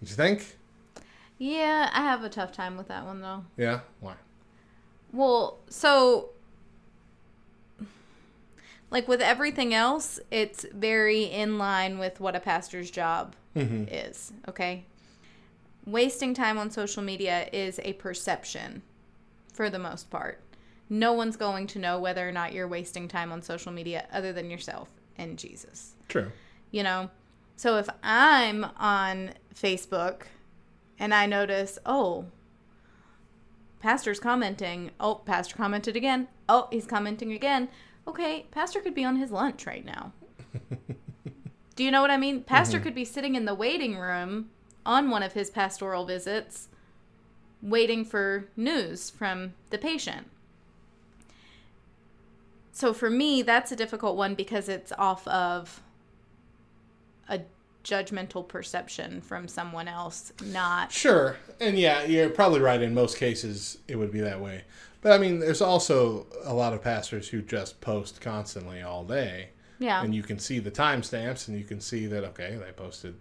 [0.00, 0.56] What you think?
[1.38, 3.44] Yeah, I have a tough time with that one though.
[3.56, 3.80] Yeah.
[4.00, 4.14] Why?
[5.12, 6.30] Well, so
[8.90, 13.84] like with everything else, it's very in line with what a pastor's job mm-hmm.
[13.88, 14.84] is, okay?
[15.86, 18.82] Wasting time on social media is a perception
[19.52, 20.40] for the most part.
[20.90, 24.32] No one's going to know whether or not you're wasting time on social media other
[24.32, 24.88] than yourself
[25.18, 26.30] and Jesus True.
[26.70, 27.10] you know
[27.56, 29.30] so if i'm on
[29.60, 30.22] facebook
[30.98, 32.26] and i notice oh
[33.78, 34.90] pastor's commenting.
[34.98, 36.28] Oh pastor commented again.
[36.48, 37.68] Oh he's commenting again.
[38.06, 40.12] Okay pastor could be on his lunch right now.
[41.76, 42.42] Do you know what i mean?
[42.42, 42.84] Pastor mm-hmm.
[42.84, 44.50] could be sitting in the waiting room
[44.84, 46.68] on one of his pastoral visits
[47.60, 50.28] waiting for news from the patient.
[52.72, 55.82] So for me that's a difficult one because it's off of
[57.28, 57.40] a
[57.88, 61.36] judgmental perception from someone else, not Sure.
[61.60, 62.82] And yeah, you're probably right.
[62.82, 64.64] In most cases, it would be that way.
[65.00, 69.50] But I mean, there's also a lot of pastors who just post constantly all day
[69.78, 70.02] Yeah.
[70.02, 73.14] And you can see the timestamps and you can see that, okay, they posted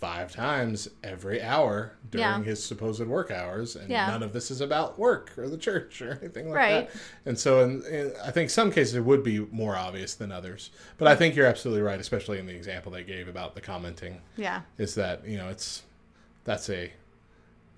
[0.00, 2.42] five times every hour during Yeah.
[2.42, 3.74] his supposed work hours.
[3.74, 4.06] And Yeah.
[4.08, 6.92] none of this is about work or the church or anything like Right.
[6.92, 7.00] that.
[7.26, 10.70] And so in, in, I think some cases it would be more obvious than others.
[10.98, 14.20] But I think you're absolutely right, especially in the example they gave about the commenting
[14.36, 14.60] Yeah.
[14.78, 15.82] is that you know it's
[16.44, 16.92] that's a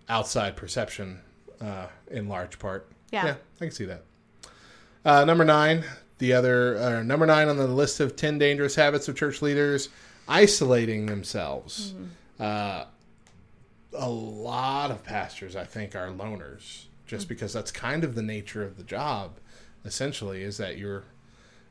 [0.08, 1.20] outside perception
[1.60, 2.86] uh, in large part.
[3.10, 3.34] Yeah.
[3.60, 4.02] I can see that.
[5.04, 5.84] Uh, number nine,
[6.18, 9.88] the other uh, number nine on the list of ten dangerous habits of church leaders:
[10.28, 11.94] isolating themselves.
[12.38, 12.84] Uh,
[13.92, 18.62] a lot of pastors, I think, are loners, just because that's kind of the nature
[18.62, 19.38] of the job.
[19.84, 21.04] Essentially, is that you're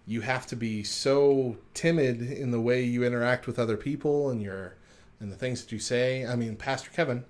[0.09, 4.41] you have to be so timid in the way you interact with other people and
[4.41, 4.73] your
[5.19, 6.25] and the things that you say.
[6.25, 7.25] I mean, Pastor Kevin,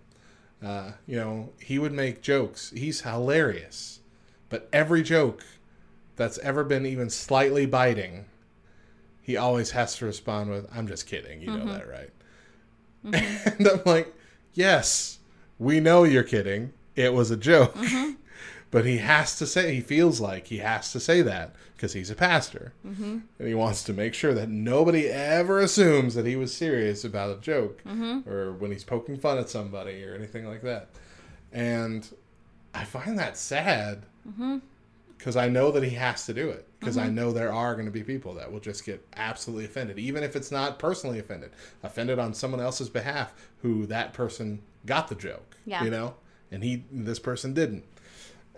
[0.63, 2.71] uh, you know, he would make jokes.
[2.71, 3.99] He's hilarious,
[4.47, 5.43] but every joke
[6.15, 8.25] that's ever been even slightly biting,
[9.29, 11.39] he always has to respond with, "I'm just kidding.
[11.39, 11.69] You know mm-hmm.
[11.69, 12.09] that, right?"
[13.59, 14.11] And I'm like,
[14.55, 15.19] "Yes,
[15.59, 16.73] we know you're kidding.
[16.95, 18.13] It was a joke." Mm-hmm.
[18.71, 22.11] But he has to say, he feels like he has to say that because he's
[22.11, 22.71] a pastor.
[22.85, 23.17] Mm-hmm.
[23.39, 27.35] And he wants to make sure that nobody ever assumes that he was serious about
[27.35, 28.29] a joke mm-hmm.
[28.29, 30.89] or when he's poking fun at somebody or anything like that.
[31.51, 32.07] And
[32.75, 34.03] I find that sad
[35.19, 36.65] because I know that he has to do it.
[36.79, 39.99] Because I know there are going to be people that will just get absolutely offended,
[39.99, 41.51] even if it's not personally offended,
[41.83, 45.57] offended on someone else's behalf who that person got the joke.
[45.65, 45.83] Yeah.
[45.83, 46.15] You know?
[46.51, 47.83] And he, this person didn't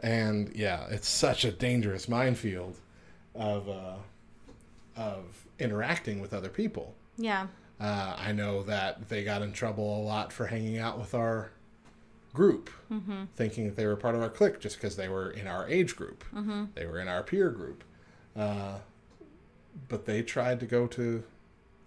[0.01, 2.75] and yeah, it's such a dangerous minefield
[3.35, 3.95] of uh,
[4.95, 6.95] of interacting with other people.
[7.17, 7.47] Yeah.
[7.79, 11.51] Uh, I know that they got in trouble a lot for hanging out with our
[12.33, 12.69] group,
[13.35, 15.95] thinking that they were part of our clique just because they were in our age
[15.95, 16.23] group,
[16.75, 17.83] they were in our peer group.
[18.35, 18.77] Uh,
[19.87, 21.23] but they tried to go to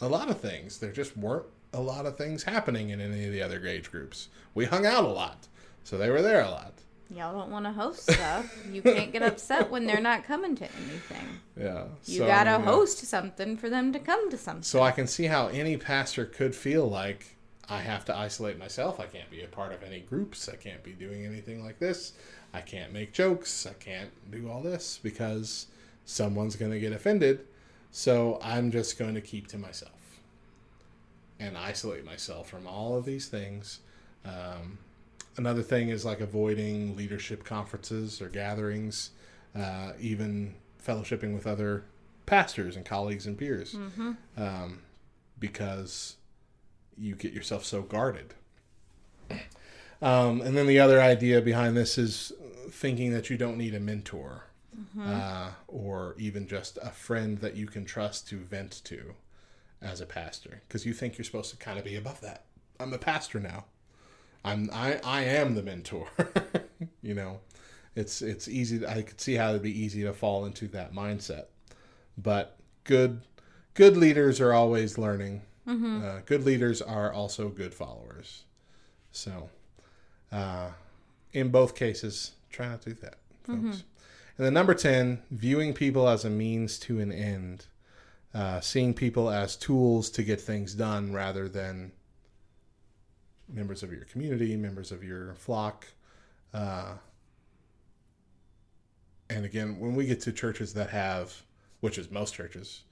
[0.01, 0.79] a lot of things.
[0.79, 4.29] There just weren't a lot of things happening in any of the other age groups.
[4.55, 5.49] We hung out a lot,
[5.83, 6.73] so they were there a lot.
[7.11, 8.57] Y'all don't want to host stuff.
[8.73, 11.41] You can't get upset when they're not coming to anything.
[11.59, 12.61] Yeah, You so, gotta yeah.
[12.63, 14.62] host something for them to come to something.
[14.62, 17.34] So I can see how any pastor could feel like
[17.69, 19.01] I have to isolate myself.
[19.01, 20.49] I can't be a part of any groups.
[20.49, 22.12] I can't be doing anything like this.
[22.53, 23.66] I can't make jokes.
[23.66, 25.66] I can't do all this because
[26.05, 27.47] someone's going to get offended.
[27.91, 29.93] So I'm just going to keep to myself
[31.41, 33.81] and isolate myself from all of these things.
[34.24, 34.78] Um,
[35.36, 39.11] another thing is like avoiding leadership conferences or gatherings,
[39.57, 40.55] uh, even
[40.85, 41.85] fellowshipping with other
[42.27, 43.74] pastors and colleagues and peers,
[44.36, 44.81] um,
[45.39, 46.16] because
[46.99, 48.35] you get yourself so guarded.
[50.03, 52.33] Um, and then the other idea behind this is
[52.71, 54.45] thinking that you don't need a mentor
[55.01, 59.15] uh, or even just a friend that you can trust to vent to
[59.81, 62.45] as a pastor because you think you're supposed to kind of be above that.
[62.81, 63.65] I'm a pastor now.
[64.45, 66.09] I'm I, I am the mentor.
[67.03, 67.41] you know,
[67.95, 68.87] it's it's easy.
[68.87, 71.47] I could see how it'd be easy to fall into that mindset.
[72.19, 73.23] But good
[73.75, 75.43] good leaders are always learning.
[76.05, 78.45] Uh, good leaders are also good followers.
[79.12, 79.49] So,
[80.31, 80.70] uh,
[81.32, 83.16] in both cases, try not to do that,
[83.47, 83.85] folks.
[84.36, 87.66] And then number ten, viewing people as a means to an end,
[88.35, 91.93] uh, seeing people as tools to get things done rather than
[93.49, 95.86] members of your community, members of your flock.
[96.53, 96.95] Uh,
[99.31, 101.43] and again, when we get to churches that have,
[101.81, 102.82] which is most churches,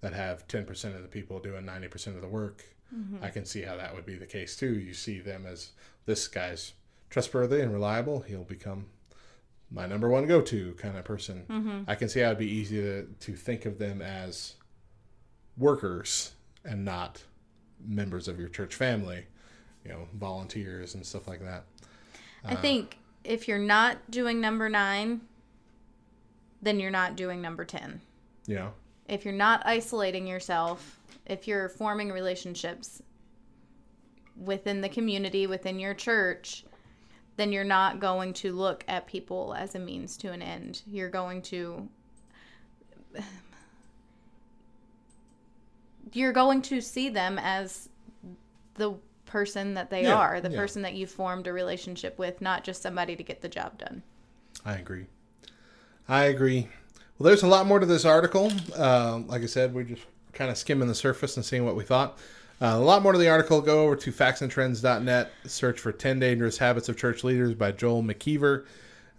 [0.00, 2.64] that have 10% of the people doing 90% of the work,
[2.94, 3.22] mm-hmm.
[3.22, 4.78] I can see how that would be the case too.
[4.78, 5.70] You see them as
[6.06, 6.72] this guy's
[7.10, 8.86] trustworthy and reliable, he'll become
[9.70, 11.44] my number one go to kind of person.
[11.48, 11.82] Mm-hmm.
[11.86, 14.54] I can see how it'd be easy to, to think of them as
[15.56, 16.32] workers
[16.64, 17.22] and not
[17.86, 19.26] members of your church family,
[19.84, 21.64] you know, volunteers and stuff like that.
[22.44, 25.22] I uh, think if you're not doing number nine,
[26.62, 28.00] then you're not doing number 10.
[28.46, 28.72] You know,
[29.08, 33.02] If you're not isolating yourself, if you're forming relationships
[34.36, 36.64] within the community, within your church,
[37.36, 40.82] then you're not going to look at people as a means to an end.
[40.86, 41.88] You're going to
[46.12, 47.88] you're going to see them as
[48.74, 48.94] the
[49.26, 50.56] person that they Yeah, are, the yeah.
[50.56, 54.02] person that you formed a relationship with, not just somebody to get the job done.
[54.64, 55.06] I agree.
[56.08, 56.68] I agree.
[57.18, 58.52] Well, there's a lot more to this article.
[58.76, 61.82] Uh, like I said, we're just kind of skimming the surface and seeing what we
[61.82, 62.16] thought.
[62.60, 63.60] Uh, a lot more to the article.
[63.60, 68.64] Go over to factsandtrends.net, search for 10 Dangerous Habits of Church Leaders by Joel McKeever.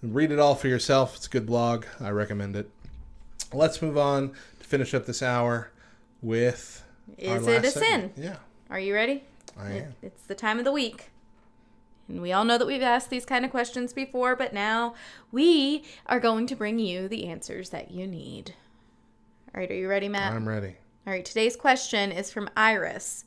[0.01, 1.15] Read it all for yourself.
[1.17, 1.85] It's a good blog.
[1.99, 2.69] I recommend it.
[3.51, 5.71] Let's move on to finish up this hour
[6.21, 6.83] with.
[7.17, 8.13] Is it a last sin?
[8.15, 8.37] Yeah,
[8.69, 9.23] Are you ready?
[9.57, 9.95] I am.
[10.01, 11.09] It's the time of the week.
[12.09, 14.95] And we all know that we've asked these kind of questions before, but now
[15.31, 18.55] we are going to bring you the answers that you need.
[19.53, 20.33] All right, are you ready, Matt?
[20.33, 20.75] I'm ready.
[21.05, 23.25] All right, today's question is from Iris.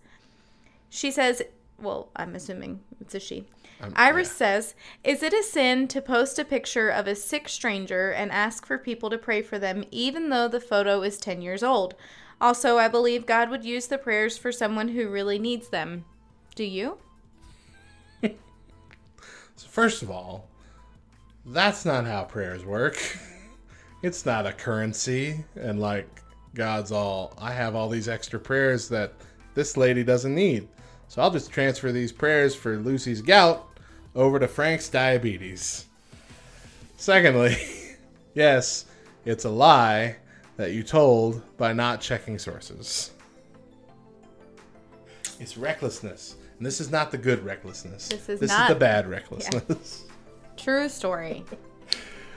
[0.90, 1.42] She says,
[1.80, 3.44] well, I'm assuming it's a she.
[3.80, 8.12] Um, Iris says, Is it a sin to post a picture of a sick stranger
[8.12, 11.62] and ask for people to pray for them, even though the photo is 10 years
[11.62, 11.94] old?
[12.40, 16.04] Also, I believe God would use the prayers for someone who really needs them.
[16.54, 16.98] Do you?
[19.62, 20.48] So first of all,
[21.47, 22.98] that's not how prayers work.
[24.02, 26.09] It's not a currency, and like
[26.55, 29.12] God's all, I have all these extra prayers that
[29.55, 30.66] this lady doesn't need.
[31.06, 33.64] So I'll just transfer these prayers for Lucy's gout
[34.16, 35.86] over to Frank's diabetes.
[36.97, 37.56] Secondly,
[38.34, 38.86] yes,
[39.24, 40.16] it's a lie
[40.56, 43.12] that you told by not checking sources.
[45.39, 46.34] It's recklessness.
[46.62, 48.06] And this is not the good recklessness.
[48.06, 50.05] This is this not- is the bad recklessness.
[50.56, 51.44] True story.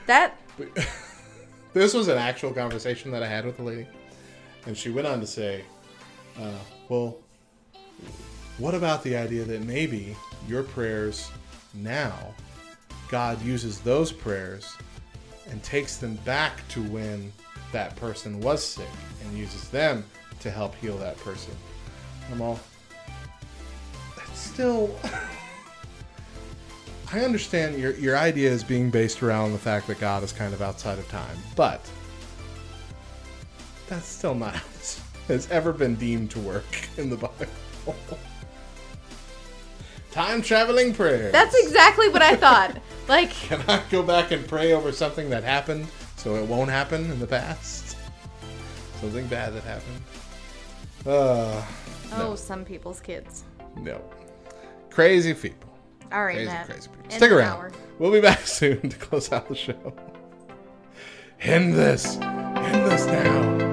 [0.06, 0.36] That
[1.72, 3.86] this was an actual conversation that I had with the lady,
[4.66, 5.64] and she went on to say,
[6.40, 6.58] uh,
[6.88, 7.18] "Well,
[8.58, 10.16] what about the idea that maybe
[10.48, 11.30] your prayers
[11.72, 12.34] now,
[13.08, 14.76] God uses those prayers
[15.48, 17.32] and takes them back to when
[17.70, 18.90] that person was sick
[19.22, 20.04] and uses them
[20.40, 21.54] to help heal that person?"
[22.32, 22.58] I'm all.
[24.36, 24.94] Still.
[27.12, 30.52] I understand your your idea is being based around the fact that God is kind
[30.52, 31.80] of outside of time, but
[33.86, 34.54] that's still not
[35.28, 37.46] has ever been deemed to work in the Bible.
[40.10, 41.30] Time traveling prayer.
[41.30, 42.76] that's exactly what I thought.
[43.08, 45.86] Like Can I go back and pray over something that happened
[46.16, 47.96] so it won't happen in the past?
[49.00, 50.00] Something bad that happened.
[51.06, 51.62] Uh,
[52.14, 53.44] oh, some people's kids.
[53.76, 54.00] no.
[54.96, 55.68] Crazy people.
[56.10, 56.66] All right, Crazy, Matt.
[56.68, 57.10] crazy people.
[57.10, 57.52] Stick around.
[57.58, 57.70] hour.
[57.98, 59.94] We'll be back soon to close out the show.
[61.42, 62.16] End this.
[62.16, 63.65] End this now.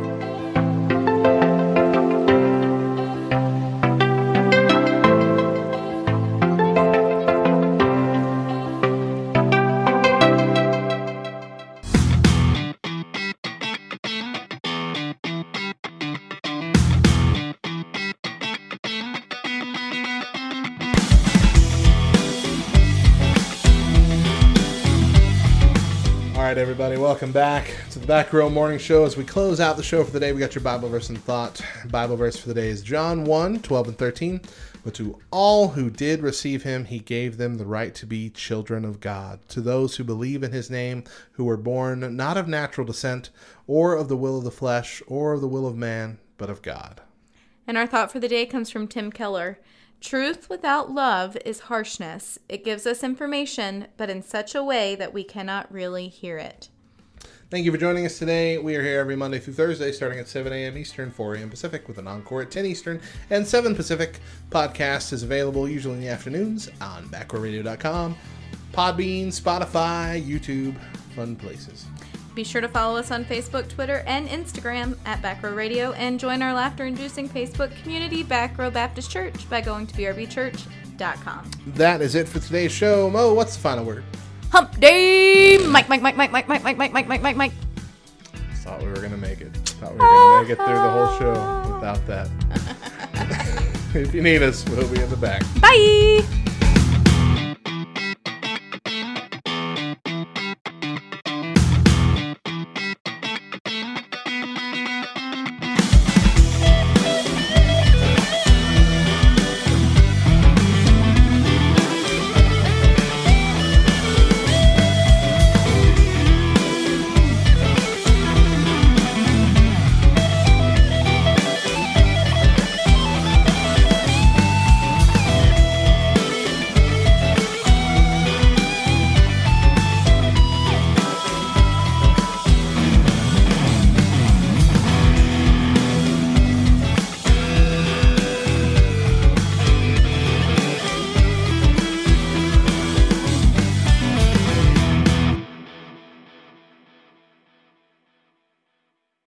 [26.74, 29.06] Everybody, welcome back to the Back Row Morning Show.
[29.06, 31.24] As we close out the show for the day, we got your Bible verse and
[31.24, 31.62] thought.
[31.91, 34.41] Bible verse for the day is John 1 12 and 13.
[34.84, 38.86] But to all who did receive him, he gave them the right to be children
[38.86, 39.48] of God.
[39.50, 43.30] To those who believe in his name, who were born not of natural descent,
[43.68, 46.64] or of the will of the flesh, or of the will of man, but of
[46.64, 47.02] God.
[47.68, 49.60] And our thought for the day comes from Tim Keller.
[50.04, 52.38] Truth without love is harshness.
[52.50, 56.68] It gives us information, but in such a way that we cannot really hear it.
[57.50, 58.58] Thank you for joining us today.
[58.58, 60.78] We are here every Monday through Thursday, starting at 7 a.m.
[60.78, 61.50] Eastern, 4 a.m.
[61.50, 63.00] Pacific, with an encore at 10 Eastern
[63.30, 64.20] and 7 Pacific.
[64.50, 68.18] Podcast is available usually in the afternoons on backrowradio.com,
[68.74, 70.76] Podbean, Spotify, YouTube,
[71.16, 71.86] fun places.
[72.36, 76.42] Be sure to follow us on Facebook, Twitter, and Instagram at Backrow Radio and join
[76.42, 81.52] our laughter inducing Facebook community, Backrow Baptist Church, by going to brbchurch.com.
[81.68, 83.10] That is it for today's show.
[83.10, 84.04] Mo, what's the final word?
[84.52, 85.58] Hump Day!
[85.68, 87.52] Mike, Mike, Mike, Mike, Mike, Mike, Mike, Mike, Mike, Mike, Mike, Mike.
[88.56, 89.54] Thought we were going to make it.
[89.56, 92.30] Thought we were going to make it through the whole show without that.
[93.96, 95.44] if you need us, we'll be in the back.
[95.60, 96.43] Bye!